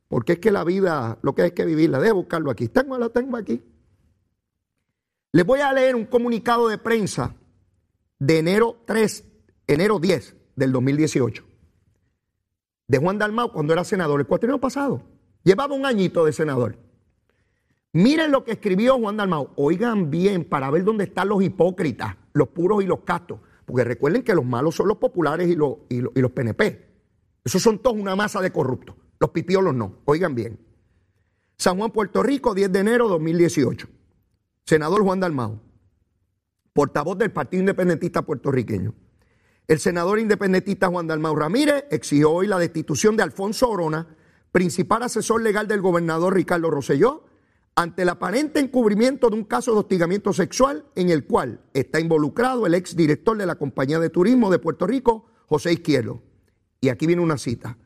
porque 0.08 0.34
es 0.34 0.38
que 0.38 0.50
la 0.50 0.64
vida, 0.64 1.18
lo 1.22 1.34
que 1.34 1.42
hay 1.42 1.50
que 1.52 1.64
vivirla, 1.64 2.00
debo 2.00 2.20
buscarlo 2.20 2.50
aquí, 2.50 2.68
tengo, 2.68 2.98
lo 2.98 3.10
tengo 3.10 3.36
aquí. 3.36 3.62
Les 5.32 5.44
voy 5.44 5.60
a 5.60 5.72
leer 5.72 5.94
un 5.94 6.06
comunicado 6.06 6.68
de 6.68 6.78
prensa 6.78 7.34
de 8.18 8.38
enero 8.38 8.82
3 8.86 9.24
enero 9.68 10.00
10 10.00 10.34
del 10.56 10.72
2018, 10.72 11.44
de 12.88 12.98
Juan 12.98 13.18
Dalmau 13.18 13.52
cuando 13.52 13.74
era 13.74 13.84
senador, 13.84 14.18
el 14.18 14.26
cuatrienio 14.26 14.58
pasado. 14.58 15.02
Llevaba 15.44 15.74
un 15.74 15.86
añito 15.86 16.24
de 16.24 16.32
senador. 16.32 16.78
Miren 17.92 18.32
lo 18.32 18.44
que 18.44 18.52
escribió 18.52 18.98
Juan 18.98 19.16
Dalmau. 19.16 19.50
Oigan 19.56 20.10
bien 20.10 20.44
para 20.44 20.70
ver 20.70 20.84
dónde 20.84 21.04
están 21.04 21.28
los 21.28 21.42
hipócritas, 21.42 22.16
los 22.32 22.48
puros 22.48 22.82
y 22.82 22.86
los 22.86 23.00
castos. 23.00 23.40
Porque 23.64 23.84
recuerden 23.84 24.22
que 24.22 24.34
los 24.34 24.44
malos 24.44 24.74
son 24.74 24.88
los 24.88 24.96
populares 24.96 25.48
y 25.48 25.54
los, 25.54 25.76
y 25.90 26.00
los, 26.00 26.12
y 26.14 26.20
los 26.20 26.32
PNP. 26.32 26.86
Esos 27.44 27.62
son 27.62 27.78
todos 27.78 27.96
una 27.96 28.16
masa 28.16 28.40
de 28.40 28.50
corruptos. 28.50 28.96
Los 29.20 29.30
pipiolos 29.30 29.74
no. 29.74 29.96
Oigan 30.04 30.34
bien. 30.34 30.58
San 31.56 31.76
Juan, 31.76 31.90
Puerto 31.90 32.22
Rico, 32.22 32.54
10 32.54 32.72
de 32.72 32.78
enero 32.78 33.04
de 33.06 33.10
2018. 33.10 33.88
Senador 34.64 35.02
Juan 35.02 35.18
Dalmau, 35.18 35.60
portavoz 36.72 37.16
del 37.18 37.32
Partido 37.32 37.60
Independentista 37.60 38.22
Puertorriqueño. 38.22 38.94
El 39.66 39.80
senador 39.80 40.18
independentista 40.18 40.88
Juan 40.88 41.06
Dalmau 41.06 41.34
Ramírez 41.34 41.86
exigió 41.90 42.30
hoy 42.30 42.46
la 42.46 42.58
destitución 42.58 43.16
de 43.16 43.22
Alfonso 43.22 43.68
Orona, 43.68 44.16
principal 44.52 45.02
asesor 45.02 45.42
legal 45.42 45.66
del 45.68 45.80
gobernador 45.80 46.34
Ricardo 46.34 46.70
Rosselló, 46.70 47.24
ante 47.74 48.02
el 48.02 48.08
aparente 48.08 48.60
encubrimiento 48.60 49.30
de 49.30 49.36
un 49.36 49.44
caso 49.44 49.72
de 49.72 49.78
hostigamiento 49.78 50.32
sexual 50.32 50.84
en 50.94 51.10
el 51.10 51.26
cual 51.26 51.60
está 51.74 52.00
involucrado 52.00 52.66
el 52.66 52.74
exdirector 52.74 53.36
de 53.38 53.46
la 53.46 53.56
Compañía 53.56 53.98
de 53.98 54.10
Turismo 54.10 54.50
de 54.50 54.58
Puerto 54.58 54.86
Rico, 54.86 55.26
José 55.46 55.72
Izquierdo. 55.72 56.22
Y 56.80 56.88
aquí 56.88 57.06
viene 57.06 57.22
una 57.22 57.38
cita. 57.38 57.78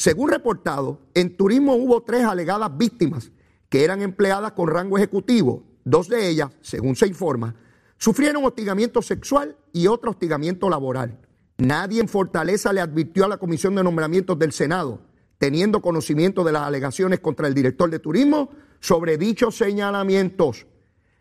Según 0.00 0.30
reportado, 0.30 0.98
en 1.12 1.36
turismo 1.36 1.74
hubo 1.74 2.02
tres 2.02 2.24
alegadas 2.24 2.74
víctimas 2.74 3.32
que 3.68 3.84
eran 3.84 4.00
empleadas 4.00 4.52
con 4.52 4.66
rango 4.68 4.96
ejecutivo. 4.96 5.62
Dos 5.84 6.08
de 6.08 6.26
ellas, 6.26 6.48
según 6.62 6.96
se 6.96 7.06
informa, 7.06 7.54
Sufrieron 7.98 8.42
hostigamiento 8.46 9.02
sexual 9.02 9.58
y 9.74 9.88
otro 9.88 10.12
hostigamiento 10.12 10.70
laboral. 10.70 11.18
Nadie 11.58 12.00
en 12.00 12.08
Fortaleza 12.08 12.72
le 12.72 12.80
advirtió 12.80 13.26
a 13.26 13.28
la 13.28 13.36
Comisión 13.36 13.74
de 13.74 13.82
Nombramientos 13.82 14.38
del 14.38 14.52
Senado, 14.52 15.02
teniendo 15.36 15.82
conocimiento 15.82 16.44
de 16.44 16.52
las 16.52 16.62
alegaciones 16.62 17.20
contra 17.20 17.46
el 17.46 17.52
director 17.52 17.90
de 17.90 17.98
turismo 17.98 18.52
sobre 18.80 19.18
dichos 19.18 19.54
señalamientos. 19.54 20.66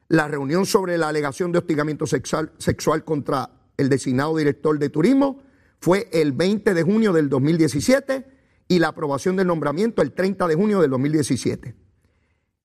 La 0.07 0.29
reunión 0.29 0.65
sobre 0.65 0.97
la 0.97 1.09
alegación 1.09 1.51
de 1.51 1.57
hostigamiento 1.57 2.05
sexual, 2.07 3.03
contra 3.03 3.49
el 3.75 3.89
designado 3.89 4.37
director 4.37 4.79
de 4.79 4.87
turismo 4.87 5.41
fue 5.81 6.07
el 6.13 6.31
20 6.31 6.73
de 6.73 6.83
junio 6.83 7.11
del 7.11 7.27
2017 7.27 8.38
y 8.69 8.79
la 8.79 8.89
aprobación 8.89 9.35
del 9.35 9.47
nombramiento 9.47 10.01
el 10.01 10.13
30 10.13 10.47
de 10.47 10.55
junio 10.55 10.79
del 10.79 10.91
2017. 10.91 11.75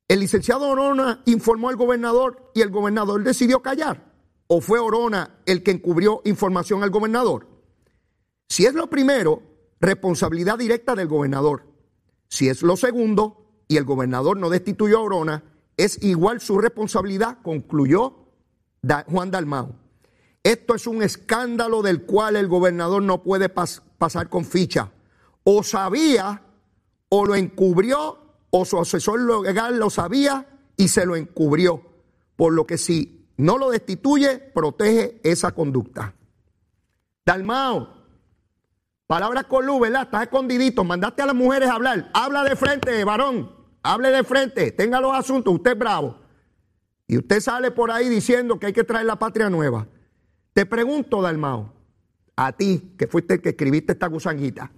El 0.07 0.21
licenciado 0.21 0.69
Orona 0.69 1.23
informó 1.25 1.71
al 1.71 1.77
gobernador 1.77 2.53
y 2.55 2.61
el 2.61 2.71
gobernador 2.71 3.25
decidió 3.25 3.63
callar. 3.63 4.13
¿O 4.47 4.61
fue 4.61 4.79
Orona 4.79 5.39
el 5.47 5.63
que 5.63 5.71
encubrió 5.71 6.21
información 6.27 6.83
al 6.83 6.91
gobernador? 6.91 7.49
Si 8.49 8.67
es 8.67 8.75
lo 8.75 8.91
primero, 8.91 9.43
responsabilidad 9.81 10.59
directa 10.59 10.95
del 10.95 11.09
gobernador. 11.09 11.67
Si 12.29 12.51
es 12.51 12.63
lo 12.63 12.77
segundo 12.77 13.65
y 13.67 13.79
el 13.79 13.85
gobernador 13.85 14.37
no 14.37 14.51
destituyó 14.51 14.99
a 14.99 15.03
Orona, 15.03 15.45
es 15.79 16.03
igual 16.05 16.43
su 16.43 16.59
responsabilidad, 16.59 17.39
concluyó 17.43 18.29
Juan 19.07 19.31
Dalmau. 19.31 19.75
Esto 20.43 20.75
es 20.75 20.87
un 20.87 21.03
escándalo 21.03 21.81
del 21.81 22.03
cual 22.03 22.37
el 22.37 22.49
gobernador 22.49 23.03
no 23.03 23.23
puede 23.23 23.49
pasar 23.49 24.29
con 24.29 24.45
ficha. 24.45 24.93
O 25.45 25.63
sabía 25.63 26.43
o 27.09 27.25
lo 27.25 27.35
encubrió 27.35 28.19
o 28.51 28.65
su 28.65 28.79
asesor 28.79 29.21
legal 29.45 29.79
lo 29.79 29.91
sabía 29.91 30.47
y 30.77 30.89
se 30.89 31.07
lo 31.07 31.17
encubrió. 31.17 31.83
Por 32.37 32.53
lo 32.53 32.67
que 32.67 32.79
si 32.79 33.29
no 33.37 33.59
lo 33.59 33.71
destituye, 33.71 34.39
protege 34.39 35.21
esa 35.23 35.53
conducta. 35.53 36.15
Dalmao, 37.27 37.89
palabras 39.07 39.45
con 39.45 39.67
luz, 39.67 39.81
¿verdad? 39.81 40.03
Estás 40.03 40.23
escondidito, 40.23 40.85
mandaste 40.85 41.23
a 41.23 41.27
las 41.27 41.35
mujeres 41.35 41.69
a 41.69 41.75
hablar. 41.75 42.11
Habla 42.15 42.45
de 42.45 42.55
frente, 42.55 43.03
varón, 43.05 43.51
hable 43.83 44.11
de 44.11 44.25
frente, 44.25 44.73
tenga 44.73 45.01
los 45.01 45.15
asuntos, 45.15 45.55
usted 45.55 45.73
es 45.73 45.79
bravo. 45.79 46.19
Y 47.07 47.19
usted 47.19 47.41
sale 47.41 47.71
por 47.71 47.91
ahí 47.91 48.09
diciendo 48.09 48.59
que 48.59 48.67
hay 48.67 48.73
que 48.73 48.85
traer 48.85 49.07
la 49.07 49.19
patria 49.19 49.51
nueva. 49.51 49.87
Te 50.53 50.65
pregunto, 50.67 51.21
Dalmao, 51.21 51.73
a 52.37 52.53
ti, 52.53 52.95
que 52.97 53.07
fuiste 53.07 53.35
el 53.35 53.43
que 53.43 53.51
escribiste 53.51 53.93
esta 53.93 54.07
gusanguita. 54.07 54.71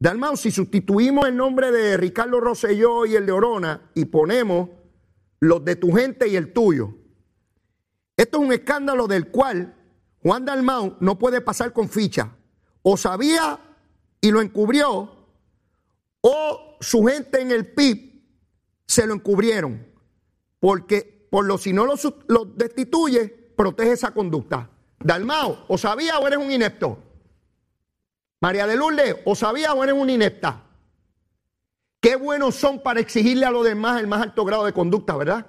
Dalmau, 0.00 0.34
si 0.34 0.50
sustituimos 0.50 1.28
el 1.28 1.36
nombre 1.36 1.70
de 1.70 1.98
Ricardo 1.98 2.40
Rosselló 2.40 3.04
y 3.04 3.16
el 3.16 3.26
de 3.26 3.32
Orona 3.32 3.90
y 3.94 4.06
ponemos 4.06 4.70
los 5.40 5.62
de 5.62 5.76
tu 5.76 5.92
gente 5.92 6.26
y 6.26 6.36
el 6.36 6.54
tuyo, 6.54 6.94
esto 8.16 8.38
es 8.38 8.44
un 8.44 8.52
escándalo 8.54 9.06
del 9.06 9.28
cual 9.28 9.76
Juan 10.22 10.46
Dalmau 10.46 10.96
no 11.00 11.18
puede 11.18 11.42
pasar 11.42 11.74
con 11.74 11.90
ficha. 11.90 12.34
O 12.80 12.96
sabía 12.96 13.60
y 14.22 14.30
lo 14.30 14.40
encubrió, 14.40 15.16
o 16.22 16.76
su 16.80 17.04
gente 17.04 17.42
en 17.42 17.50
el 17.50 17.66
PIB 17.66 18.22
se 18.86 19.06
lo 19.06 19.12
encubrieron. 19.12 19.86
Porque 20.60 21.28
por 21.30 21.44
lo 21.44 21.58
si 21.58 21.74
no 21.74 21.84
lo, 21.84 21.94
lo 22.28 22.46
destituye, 22.46 23.28
protege 23.54 23.92
esa 23.92 24.14
conducta. 24.14 24.70
Dalmao, 24.98 25.66
¿o 25.68 25.76
sabía 25.76 26.18
o 26.18 26.26
eres 26.26 26.38
un 26.38 26.50
inepto? 26.50 27.09
María 28.40 28.66
de 28.66 28.76
Lourdes, 28.76 29.16
¿o 29.24 29.34
sabía 29.34 29.74
o 29.74 29.84
eres 29.84 29.94
un 29.94 30.08
inepta? 30.08 30.62
Qué 32.00 32.16
buenos 32.16 32.54
son 32.54 32.82
para 32.82 33.00
exigirle 33.00 33.44
a 33.44 33.50
los 33.50 33.64
demás 33.64 34.00
el 34.00 34.06
más 34.06 34.22
alto 34.22 34.44
grado 34.44 34.64
de 34.64 34.72
conducta, 34.72 35.14
¿verdad? 35.16 35.46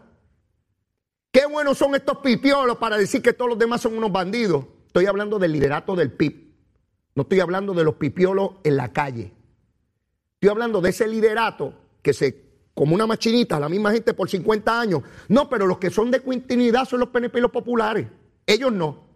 Qué 1.31 1.45
buenos 1.45 1.77
son 1.77 1.95
estos 1.95 2.17
pipiolos 2.17 2.77
para 2.77 2.97
decir 2.97 3.21
que 3.21 3.31
todos 3.31 3.49
los 3.49 3.57
demás 3.57 3.79
son 3.79 3.97
unos 3.97 4.11
bandidos. 4.11 4.65
Estoy 4.87 5.05
hablando 5.05 5.39
del 5.39 5.53
liderato 5.53 5.95
del 5.95 6.11
PIB. 6.11 6.51
No 7.15 7.23
estoy 7.23 7.39
hablando 7.39 7.73
de 7.73 7.85
los 7.85 7.95
pipiolos 7.95 8.51
en 8.65 8.75
la 8.75 8.91
calle. 8.91 9.33
Estoy 10.33 10.49
hablando 10.49 10.81
de 10.81 10.89
ese 10.89 11.07
liderato 11.07 11.73
que 12.01 12.11
se, 12.11 12.43
como 12.73 12.95
una 12.95 13.07
machinita, 13.07 13.57
la 13.61 13.69
misma 13.69 13.93
gente 13.93 14.13
por 14.13 14.29
50 14.29 14.77
años. 14.77 15.03
No, 15.29 15.47
pero 15.49 15.65
los 15.65 15.77
que 15.77 15.89
son 15.89 16.11
de 16.11 16.19
continuidad 16.19 16.83
son 16.83 16.99
los 16.99 17.09
PNP 17.09 17.47
populares. 17.47 18.07
Ellos 18.45 18.73
no. 18.73 19.10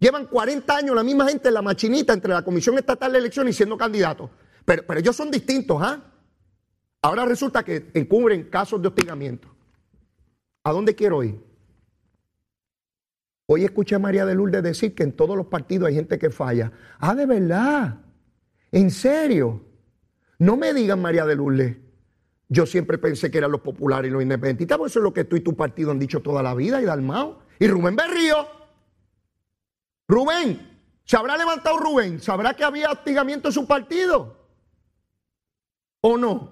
Llevan 0.00 0.26
40 0.26 0.76
años 0.76 0.96
la 0.96 1.04
misma 1.04 1.28
gente 1.28 1.48
en 1.48 1.54
la 1.54 1.62
machinita 1.62 2.14
entre 2.14 2.32
la 2.32 2.42
Comisión 2.42 2.78
Estatal 2.78 3.12
de 3.12 3.18
Elecciones 3.18 3.54
y 3.54 3.56
siendo 3.58 3.76
candidatos. 3.76 4.30
Pero, 4.64 4.82
ellos 4.96 5.14
son 5.14 5.30
distintos, 5.30 5.80
¿ah? 5.82 6.02
Ahora 7.02 7.26
resulta 7.26 7.62
que 7.62 7.90
encubren 7.92 8.44
casos 8.44 8.80
de 8.80 8.88
hostigamiento. 8.88 9.48
¿A 10.64 10.72
dónde 10.72 10.94
quiero 10.94 11.22
ir? 11.22 11.38
Hoy 13.46 13.64
escuché 13.64 13.94
a 13.94 13.98
María 13.98 14.24
de 14.24 14.34
Lourdes 14.34 14.62
decir 14.62 14.94
que 14.94 15.02
en 15.02 15.12
todos 15.12 15.36
los 15.36 15.46
partidos 15.46 15.88
hay 15.88 15.94
gente 15.94 16.18
que 16.18 16.30
falla. 16.30 16.72
Ah, 16.98 17.14
de 17.14 17.26
verdad. 17.26 17.98
¿En 18.72 18.90
serio? 18.90 19.64
No 20.38 20.56
me 20.56 20.72
digan 20.72 21.02
María 21.02 21.26
de 21.26 21.36
Lourdes. 21.36 21.76
Yo 22.48 22.64
siempre 22.64 22.96
pensé 22.96 23.30
que 23.30 23.38
eran 23.38 23.52
los 23.52 23.60
populares 23.60 24.08
y 24.08 24.12
los 24.12 24.22
independentistas, 24.22 24.78
porque 24.78 24.90
eso 24.90 25.00
es 25.00 25.04
lo 25.04 25.12
que 25.12 25.24
tú 25.24 25.36
y 25.36 25.40
tu 25.40 25.54
partido 25.54 25.90
han 25.90 25.98
dicho 25.98 26.20
toda 26.20 26.42
la 26.42 26.54
vida, 26.54 26.80
y 26.80 26.84
Dalmao. 26.86 27.42
Y 27.58 27.66
Rubén 27.66 27.96
Berrío. 27.96 28.59
Rubén, 30.10 30.68
¿se 31.04 31.16
habrá 31.16 31.36
levantado 31.36 31.78
Rubén? 31.78 32.20
¿Sabrá 32.20 32.52
que 32.54 32.64
había 32.64 32.90
hostigamiento 32.90 33.46
en 33.46 33.52
su 33.52 33.64
partido? 33.64 34.36
¿O 36.00 36.18
no? 36.18 36.50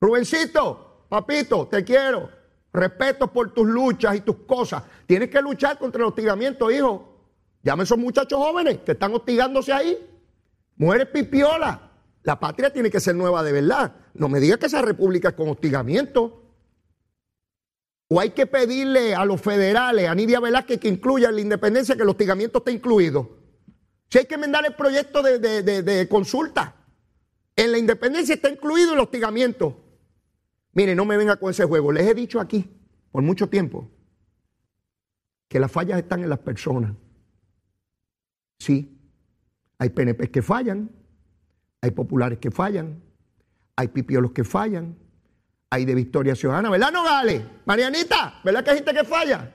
Rubencito, 0.00 1.04
papito, 1.10 1.68
te 1.68 1.84
quiero. 1.84 2.30
Respeto 2.72 3.30
por 3.30 3.52
tus 3.52 3.66
luchas 3.66 4.16
y 4.16 4.20
tus 4.22 4.36
cosas. 4.46 4.82
Tienes 5.06 5.28
que 5.28 5.42
luchar 5.42 5.76
contra 5.78 6.00
el 6.00 6.08
hostigamiento, 6.08 6.70
hijo. 6.70 7.26
Llame 7.62 7.82
a 7.82 7.84
esos 7.84 7.98
muchachos 7.98 8.38
jóvenes 8.38 8.78
que 8.86 8.92
están 8.92 9.12
hostigándose 9.14 9.74
ahí. 9.74 9.98
Mujeres 10.76 11.08
pipiola. 11.08 11.90
La 12.22 12.40
patria 12.40 12.72
tiene 12.72 12.90
que 12.90 13.00
ser 13.00 13.16
nueva 13.16 13.42
de 13.42 13.52
verdad. 13.52 13.96
No 14.14 14.30
me 14.30 14.40
digas 14.40 14.58
que 14.58 14.66
esa 14.66 14.80
república 14.80 15.28
es 15.28 15.34
con 15.34 15.50
hostigamiento. 15.50 16.39
O 18.12 18.18
hay 18.18 18.30
que 18.30 18.44
pedirle 18.44 19.14
a 19.14 19.24
los 19.24 19.40
federales, 19.40 20.08
a 20.08 20.14
Nidia 20.16 20.40
Velázquez, 20.40 20.80
que 20.80 20.88
incluya 20.88 21.30
la 21.30 21.40
independencia, 21.40 21.94
que 21.94 22.02
el 22.02 22.08
hostigamiento 22.08 22.58
esté 22.58 22.72
incluido. 22.72 23.38
Si 24.08 24.18
hay 24.18 24.26
que 24.26 24.34
enmendar 24.34 24.66
el 24.66 24.74
proyecto 24.74 25.22
de, 25.22 25.38
de 25.38 26.08
consulta, 26.08 26.74
en 27.54 27.70
la 27.70 27.78
independencia 27.78 28.34
está 28.34 28.50
incluido 28.50 28.94
el 28.94 28.98
hostigamiento. 28.98 29.80
Mire, 30.72 30.96
no 30.96 31.04
me 31.04 31.16
venga 31.16 31.36
con 31.36 31.50
ese 31.50 31.64
juego. 31.64 31.92
Les 31.92 32.04
he 32.04 32.14
dicho 32.14 32.40
aquí 32.40 32.68
por 33.12 33.22
mucho 33.22 33.48
tiempo 33.48 33.88
que 35.46 35.60
las 35.60 35.70
fallas 35.70 35.98
están 35.98 36.24
en 36.24 36.30
las 36.30 36.40
personas. 36.40 36.96
Sí, 38.58 38.98
hay 39.78 39.90
PNP 39.90 40.32
que 40.32 40.42
fallan, 40.42 40.90
hay 41.80 41.92
populares 41.92 42.38
que 42.38 42.50
fallan, 42.50 43.00
hay 43.76 43.88
pipiolos 43.88 44.32
que 44.32 44.42
fallan, 44.42 44.96
hay 45.70 45.84
de 45.84 45.94
Victoria 45.94 46.34
Ciudadana, 46.34 46.68
¿verdad, 46.70 46.92
Nogales? 46.92 47.42
Marianita, 47.64 48.40
¿verdad 48.44 48.64
que 48.64 48.70
hay 48.70 48.76
gente 48.76 48.92
que 48.92 49.04
falla? 49.04 49.54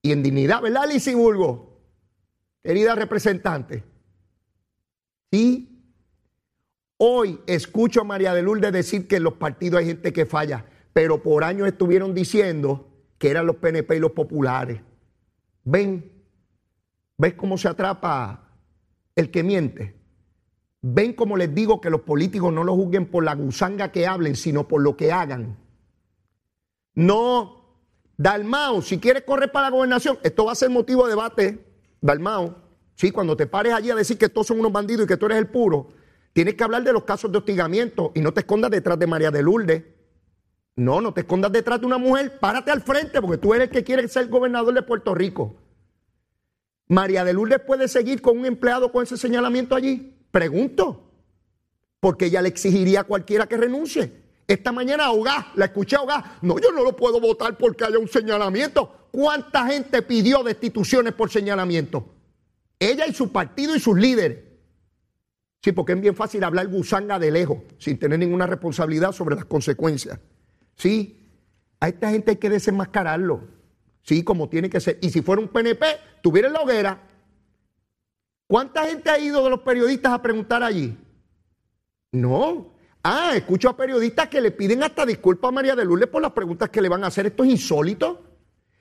Y 0.00 0.12
en 0.12 0.22
dignidad, 0.22 0.62
¿verdad, 0.62 0.88
Burgo? 1.14 1.80
Querida 2.62 2.94
representante. 2.94 3.84
Sí, 5.30 5.78
Hoy 7.00 7.40
escucho 7.46 8.00
a 8.00 8.04
María 8.04 8.34
de 8.34 8.42
Lourdes 8.42 8.72
decir 8.72 9.06
que 9.06 9.16
en 9.16 9.22
los 9.22 9.34
partidos 9.34 9.78
hay 9.78 9.86
gente 9.86 10.12
que 10.12 10.26
falla, 10.26 10.64
pero 10.92 11.22
por 11.22 11.44
años 11.44 11.68
estuvieron 11.68 12.12
diciendo 12.12 12.88
que 13.18 13.30
eran 13.30 13.46
los 13.46 13.56
PNP 13.56 13.96
y 13.96 14.00
los 14.00 14.10
populares. 14.10 14.80
Ven, 15.62 16.10
¿ves 17.16 17.34
cómo 17.34 17.56
se 17.56 17.68
atrapa 17.68 18.50
el 19.14 19.30
que 19.30 19.44
miente? 19.44 19.94
Ven 20.80 21.12
como 21.12 21.36
les 21.36 21.54
digo 21.54 21.80
que 21.80 21.90
los 21.90 22.02
políticos 22.02 22.52
no 22.52 22.64
lo 22.64 22.74
juzguen 22.74 23.06
por 23.06 23.24
la 23.24 23.34
gusanga 23.34 23.90
que 23.90 24.06
hablen, 24.06 24.36
sino 24.36 24.68
por 24.68 24.80
lo 24.80 24.96
que 24.96 25.12
hagan. 25.12 25.56
No, 26.94 27.80
Dalmao, 28.16 28.82
si 28.82 28.98
quieres 28.98 29.22
correr 29.24 29.50
para 29.52 29.70
la 29.70 29.76
gobernación, 29.76 30.18
esto 30.22 30.44
va 30.44 30.52
a 30.52 30.56
ser 30.56 30.70
motivo 30.70 31.04
de 31.04 31.10
debate, 31.10 31.64
Dalmao. 32.00 32.68
Sí, 32.94 33.10
cuando 33.10 33.36
te 33.36 33.46
pares 33.46 33.72
allí 33.72 33.90
a 33.90 33.94
decir 33.94 34.18
que 34.18 34.28
todos 34.28 34.48
son 34.48 34.58
unos 34.58 34.72
bandidos 34.72 35.04
y 35.04 35.08
que 35.08 35.16
tú 35.16 35.26
eres 35.26 35.38
el 35.38 35.48
puro, 35.48 35.88
Tienes 36.38 36.54
que 36.54 36.62
hablar 36.62 36.84
de 36.84 36.92
los 36.92 37.02
casos 37.02 37.32
de 37.32 37.38
hostigamiento 37.38 38.12
y 38.14 38.20
no 38.20 38.32
te 38.32 38.40
escondas 38.40 38.70
detrás 38.70 38.96
de 38.96 39.08
María 39.08 39.32
de 39.32 39.42
Lourdes. 39.42 39.82
No, 40.76 41.00
no 41.00 41.12
te 41.12 41.22
escondas 41.22 41.50
detrás 41.50 41.80
de 41.80 41.86
una 41.86 41.98
mujer. 41.98 42.38
Párate 42.38 42.70
al 42.70 42.80
frente 42.80 43.20
porque 43.20 43.38
tú 43.38 43.54
eres 43.54 43.66
el 43.66 43.72
que 43.72 43.82
quiere 43.82 44.06
ser 44.06 44.28
gobernador 44.28 44.72
de 44.72 44.82
Puerto 44.82 45.16
Rico. 45.16 45.56
María 46.86 47.24
de 47.24 47.32
Lourdes 47.32 47.58
puede 47.66 47.88
seguir 47.88 48.22
con 48.22 48.38
un 48.38 48.46
empleado 48.46 48.92
con 48.92 49.02
ese 49.02 49.16
señalamiento 49.16 49.74
allí. 49.74 50.16
Pregunto. 50.30 51.04
Porque 52.00 52.26
ella 52.26 52.42
le 52.42 52.48
exigiría 52.48 53.00
a 53.00 53.04
cualquiera 53.04 53.46
que 53.46 53.56
renuncie. 53.56 54.12
Esta 54.46 54.72
mañana 54.72 55.06
ahogar, 55.06 55.48
la 55.56 55.66
escuché 55.66 55.96
ahogar. 55.96 56.38
No, 56.42 56.58
yo 56.58 56.72
no 56.72 56.82
lo 56.82 56.96
puedo 56.96 57.20
votar 57.20 57.58
porque 57.58 57.84
haya 57.84 57.98
un 57.98 58.08
señalamiento. 58.08 59.08
¿Cuánta 59.10 59.66
gente 59.66 60.00
pidió 60.02 60.42
destituciones 60.42 61.12
por 61.12 61.30
señalamiento? 61.30 62.14
Ella 62.78 63.06
y 63.06 63.12
su 63.12 63.30
partido 63.30 63.74
y 63.74 63.80
sus 63.80 63.98
líderes. 63.98 64.38
Sí, 65.60 65.72
porque 65.72 65.92
es 65.92 66.00
bien 66.00 66.14
fácil 66.14 66.44
hablar 66.44 66.68
gusanga 66.68 67.18
de 67.18 67.30
lejos, 67.30 67.58
sin 67.78 67.98
tener 67.98 68.18
ninguna 68.18 68.46
responsabilidad 68.46 69.12
sobre 69.12 69.34
las 69.34 69.44
consecuencias. 69.44 70.20
Sí, 70.76 71.26
a 71.80 71.88
esta 71.88 72.10
gente 72.10 72.32
hay 72.32 72.36
que 72.36 72.48
desenmascararlo. 72.48 73.42
Sí, 74.02 74.22
como 74.22 74.48
tiene 74.48 74.70
que 74.70 74.80
ser. 74.80 74.98
Y 75.02 75.10
si 75.10 75.20
fuera 75.20 75.42
un 75.42 75.48
PNP, 75.48 75.84
tuviera 76.22 76.48
la 76.48 76.60
hoguera. 76.60 77.07
¿Cuánta 78.48 78.86
gente 78.86 79.10
ha 79.10 79.18
ido 79.18 79.44
de 79.44 79.50
los 79.50 79.60
periodistas 79.60 80.10
a 80.10 80.22
preguntar 80.22 80.62
allí? 80.62 80.96
No. 82.12 82.72
Ah, 83.02 83.32
escucho 83.34 83.68
a 83.68 83.76
periodistas 83.76 84.28
que 84.28 84.40
le 84.40 84.50
piden 84.50 84.82
hasta 84.82 85.04
disculpas 85.04 85.50
a 85.50 85.52
María 85.52 85.76
de 85.76 85.84
Lourdes 85.84 86.08
por 86.08 86.22
las 86.22 86.32
preguntas 86.32 86.70
que 86.70 86.80
le 86.80 86.88
van 86.88 87.04
a 87.04 87.08
hacer. 87.08 87.26
Esto 87.26 87.44
es 87.44 87.50
insólito. 87.50 88.24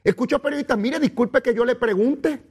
Escucho 0.05 0.37
a 0.37 0.41
periodistas, 0.41 0.77
mire, 0.77 1.01
disculpe 1.01 1.41
que 1.41 1.53
yo 1.53 1.65
le 1.65 1.75
pregunte. 1.75 2.41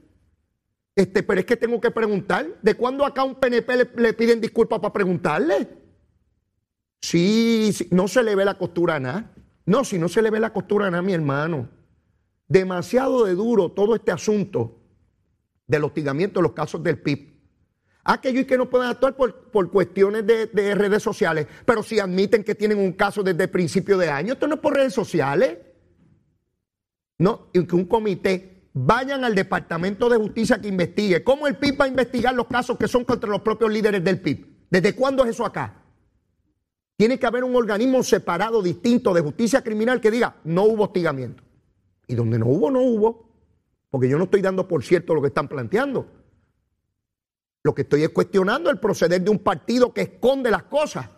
Este, 0.94 1.22
pero 1.22 1.40
es 1.40 1.46
que 1.46 1.56
tengo 1.56 1.80
que 1.80 1.90
preguntar, 1.90 2.46
¿de 2.60 2.74
cuándo 2.74 3.06
acá 3.06 3.24
un 3.24 3.36
PNP 3.36 3.88
le, 3.96 4.12
piden 4.12 4.38
disculpas 4.38 4.78
para 4.78 4.92
preguntarle? 4.92 5.68
Sí, 7.00 7.74
no 7.92 8.08
se 8.08 8.22
le 8.22 8.34
ve 8.34 8.44
la 8.44 8.58
costura 8.58 8.96
a 8.96 9.00
nada. 9.00 9.34
No, 9.64 9.84
si 9.84 9.98
no 9.98 10.10
se 10.10 10.20
le 10.20 10.28
ve 10.28 10.38
la 10.38 10.52
costura 10.52 10.88
a 10.88 10.90
nada, 10.90 11.02
mi 11.02 11.14
hermano. 11.14 11.70
Demasiado 12.46 13.24
de 13.24 13.34
duro 13.34 13.72
todo 13.72 13.94
este 13.94 14.12
asunto 14.12 14.82
del 15.66 15.84
hostigamiento 15.84 16.40
en 16.40 16.44
los 16.44 16.52
casos 16.52 16.82
del 16.82 16.98
PIB. 17.00 17.34
Aquellos 18.04 18.46
que 18.46 18.56
no 18.56 18.70
pueden 18.70 18.88
actuar 18.88 19.16
por, 19.16 19.50
por 19.50 19.70
cuestiones 19.70 20.24
de, 20.26 20.46
de, 20.46 20.74
redes 20.76 21.02
sociales, 21.02 21.46
pero 21.64 21.82
si 21.82 21.98
admiten 21.98 22.44
que 22.44 22.54
tienen 22.54 22.78
un 22.78 22.92
caso 22.92 23.22
desde 23.22 23.44
el 23.44 23.50
principio 23.50 23.98
de 23.98 24.08
año, 24.08 24.34
esto 24.34 24.46
no 24.46 24.54
es 24.54 24.60
por 24.60 24.74
redes 24.74 24.94
sociales. 24.94 25.58
No, 27.18 27.48
y 27.52 27.66
que 27.66 27.74
un 27.74 27.86
comité 27.86 28.68
vayan 28.74 29.24
al 29.24 29.34
Departamento 29.34 30.08
de 30.08 30.18
Justicia 30.18 30.60
que 30.60 30.68
investigue. 30.68 31.24
¿Cómo 31.24 31.46
el 31.46 31.56
PIB 31.56 31.80
va 31.80 31.84
a 31.86 31.88
investigar 31.88 32.34
los 32.34 32.46
casos 32.46 32.76
que 32.76 32.86
son 32.86 33.04
contra 33.04 33.28
los 33.28 33.40
propios 33.40 33.72
líderes 33.72 34.04
del 34.04 34.20
PIB? 34.20 34.46
¿Desde 34.70 34.94
cuándo 34.94 35.24
es 35.24 35.30
eso 35.30 35.46
acá? 35.46 35.82
Tiene 36.96 37.18
que 37.18 37.26
haber 37.26 37.42
un 37.42 37.56
organismo 37.56 38.02
separado, 38.02 38.62
distinto 38.62 39.12
de 39.14 39.20
justicia 39.20 39.62
criminal 39.62 40.00
que 40.00 40.10
diga, 40.10 40.36
no 40.44 40.64
hubo 40.64 40.84
hostigamiento. 40.84 41.42
Y 42.06 42.14
donde 42.14 42.38
no 42.38 42.46
hubo, 42.46 42.70
no 42.70 42.82
hubo. 42.82 43.25
Porque 43.96 44.10
yo 44.10 44.18
no 44.18 44.24
estoy 44.24 44.42
dando 44.42 44.68
por 44.68 44.84
cierto 44.84 45.14
lo 45.14 45.22
que 45.22 45.28
están 45.28 45.48
planteando. 45.48 46.06
Lo 47.62 47.74
que 47.74 47.80
estoy 47.80 48.02
es 48.02 48.10
cuestionando 48.10 48.68
el 48.68 48.78
proceder 48.78 49.22
de 49.22 49.30
un 49.30 49.38
partido 49.38 49.94
que 49.94 50.02
esconde 50.02 50.50
las 50.50 50.64
cosas. 50.64 51.08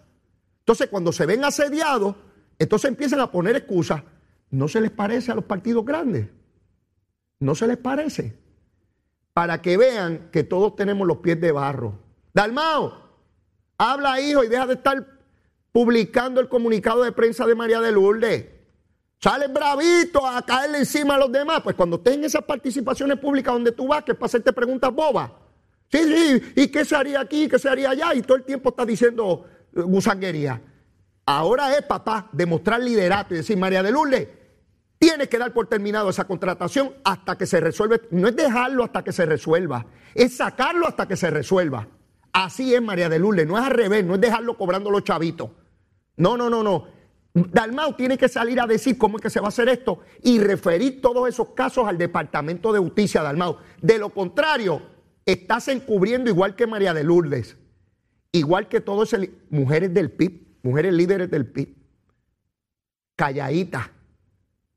Entonces, 0.60 0.86
cuando 0.86 1.10
se 1.10 1.26
ven 1.26 1.44
asediados, 1.44 2.14
entonces 2.56 2.88
empiezan 2.88 3.18
a 3.18 3.32
poner 3.32 3.56
excusas. 3.56 4.04
¿No 4.50 4.68
se 4.68 4.80
les 4.80 4.92
parece 4.92 5.32
a 5.32 5.34
los 5.34 5.42
partidos 5.42 5.84
grandes? 5.84 6.28
¿No 7.40 7.56
se 7.56 7.66
les 7.66 7.78
parece? 7.78 8.38
Para 9.32 9.60
que 9.60 9.76
vean 9.76 10.30
que 10.30 10.44
todos 10.44 10.76
tenemos 10.76 11.04
los 11.04 11.16
pies 11.16 11.40
de 11.40 11.50
barro. 11.50 11.98
Dalmao, 12.32 12.92
habla 13.76 14.20
hijo 14.20 14.44
y 14.44 14.46
deja 14.46 14.68
de 14.68 14.74
estar 14.74 15.04
publicando 15.72 16.40
el 16.40 16.48
comunicado 16.48 17.02
de 17.02 17.10
prensa 17.10 17.44
de 17.44 17.56
María 17.56 17.80
de 17.80 17.90
Lourdes. 17.90 18.46
Sale 19.20 19.48
bravito 19.48 20.26
a 20.26 20.42
caerle 20.42 20.78
encima 20.78 21.16
a 21.16 21.18
los 21.18 21.32
demás. 21.32 21.60
Pues 21.62 21.74
cuando 21.76 21.96
estés 21.96 22.14
en 22.14 22.24
esas 22.24 22.44
participaciones 22.44 23.18
públicas 23.18 23.52
donde 23.52 23.72
tú 23.72 23.88
vas, 23.88 24.04
que 24.04 24.12
es 24.12 24.18
para 24.18 24.26
hacerte 24.26 24.52
preguntas 24.52 24.92
bobas. 24.92 25.30
Sí, 25.90 25.98
sí, 26.04 26.52
¿y 26.56 26.68
qué 26.68 26.84
se 26.84 26.94
haría 26.96 27.20
aquí? 27.20 27.48
¿Qué 27.48 27.58
se 27.58 27.68
haría 27.68 27.90
allá? 27.90 28.14
Y 28.14 28.22
todo 28.22 28.36
el 28.36 28.44
tiempo 28.44 28.70
está 28.70 28.84
diciendo 28.84 29.46
eh, 29.74 29.80
gusanguería. 29.82 30.60
Ahora 31.26 31.76
es, 31.76 31.82
papá, 31.82 32.28
demostrar 32.32 32.80
liderato 32.80 33.34
y 33.34 33.38
decir, 33.38 33.56
María 33.56 33.82
de 33.82 33.90
Lourdes, 33.92 34.28
Tiene 34.98 35.28
que 35.28 35.38
dar 35.38 35.52
por 35.52 35.66
terminado 35.68 36.10
esa 36.10 36.26
contratación 36.26 36.92
hasta 37.04 37.38
que 37.38 37.46
se 37.46 37.60
resuelva. 37.60 37.98
No 38.10 38.28
es 38.28 38.36
dejarlo 38.36 38.84
hasta 38.84 39.02
que 39.04 39.12
se 39.12 39.26
resuelva, 39.26 39.86
es 40.14 40.36
sacarlo 40.36 40.86
hasta 40.88 41.06
que 41.06 41.16
se 41.16 41.30
resuelva. 41.30 41.88
Así 42.32 42.74
es 42.74 42.82
María 42.82 43.08
de 43.08 43.18
Lourdes, 43.18 43.46
no 43.46 43.58
es 43.58 43.64
al 43.64 43.70
revés, 43.72 44.04
no 44.04 44.14
es 44.14 44.20
dejarlo 44.20 44.56
cobrando 44.56 44.90
los 44.90 45.04
chavitos. 45.04 45.50
No, 46.16 46.36
no, 46.36 46.50
no, 46.50 46.62
no. 46.62 46.86
Dalmau 47.34 47.94
tiene 47.94 48.18
que 48.18 48.28
salir 48.28 48.60
a 48.60 48.66
decir 48.66 48.98
cómo 48.98 49.18
es 49.18 49.22
que 49.22 49.30
se 49.30 49.40
va 49.40 49.46
a 49.46 49.48
hacer 49.48 49.68
esto 49.68 50.00
y 50.22 50.40
referir 50.40 51.00
todos 51.00 51.28
esos 51.28 51.50
casos 51.50 51.86
al 51.86 51.98
Departamento 51.98 52.72
de 52.72 52.80
Justicia, 52.80 53.22
Dalmau. 53.22 53.58
De 53.80 53.98
lo 53.98 54.10
contrario, 54.10 54.82
estás 55.24 55.68
encubriendo 55.68 56.30
igual 56.30 56.56
que 56.56 56.66
María 56.66 56.94
de 56.94 57.04
Lourdes, 57.04 57.56
igual 58.32 58.68
que 58.68 58.80
todos 58.80 59.12
esas 59.12 59.28
mujeres 59.50 59.92
del 59.94 60.10
PIB, 60.10 60.58
mujeres 60.62 60.94
líderes 60.94 61.30
del 61.30 61.46
PIB, 61.46 61.76
calladitas, 63.14 63.90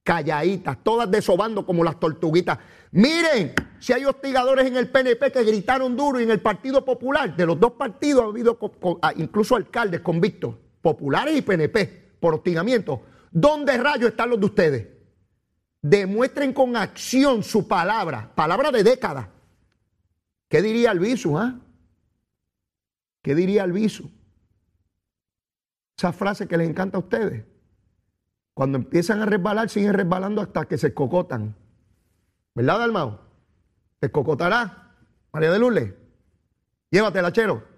calladitas, 0.04 0.78
todas 0.84 1.10
desobando 1.10 1.66
como 1.66 1.84
las 1.84 2.00
tortuguitas. 2.00 2.60
Miren, 2.92 3.54
si 3.80 3.94
hay 3.94 4.06
hostigadores 4.06 4.68
en 4.68 4.78
el 4.78 4.90
PNP 4.90 5.32
que 5.32 5.44
gritaron 5.44 5.96
duro 5.96 6.20
y 6.20 6.24
en 6.24 6.32
el 6.32 6.42
Partido 6.42 6.84
Popular, 6.84 7.36
de 7.36 7.46
los 7.46 7.60
dos 7.60 7.74
partidos 7.74 8.24
ha 8.24 8.28
habido 8.28 8.60
ah, 9.02 9.14
incluso 9.16 9.56
alcaldes 9.56 10.02
convictos, 10.02 10.56
populares 10.82 11.38
y 11.38 11.42
PNP, 11.42 12.01
por. 12.22 12.42
¿Dónde 13.32 13.78
rayos 13.78 14.12
están 14.12 14.30
los 14.30 14.40
de 14.40 14.46
ustedes? 14.46 14.88
Demuestren 15.82 16.54
con 16.54 16.78
acción 16.78 17.44
su 17.44 17.68
palabra, 17.68 18.32
palabra 18.34 18.72
de 18.72 18.84
década. 18.84 19.30
¿Qué 20.48 20.62
diría 20.62 20.92
Albizu? 20.92 21.38
Ah? 21.38 21.60
¿Qué 23.22 23.36
diría 23.36 23.64
Albizu? 23.64 24.10
Esa 25.98 26.14
frase 26.14 26.48
que 26.48 26.58
les 26.58 26.70
encanta 26.70 26.98
a 26.98 27.02
ustedes. 27.02 27.46
Cuando 28.54 28.78
empiezan 28.78 29.22
a 29.22 29.26
resbalar, 29.26 29.70
siguen 29.70 29.94
resbalando 29.94 30.42
hasta 30.42 30.66
que 30.66 30.78
se 30.78 30.94
cocotan. 30.94 31.56
¿Verdad, 32.54 32.80
Dalmao? 32.80 33.22
¿Te 34.00 34.12
cocotará? 34.12 34.96
María 35.32 35.52
de 35.52 35.60
Lourdes. 35.60 35.94
Llévatela, 36.90 37.32
chero. 37.32 37.71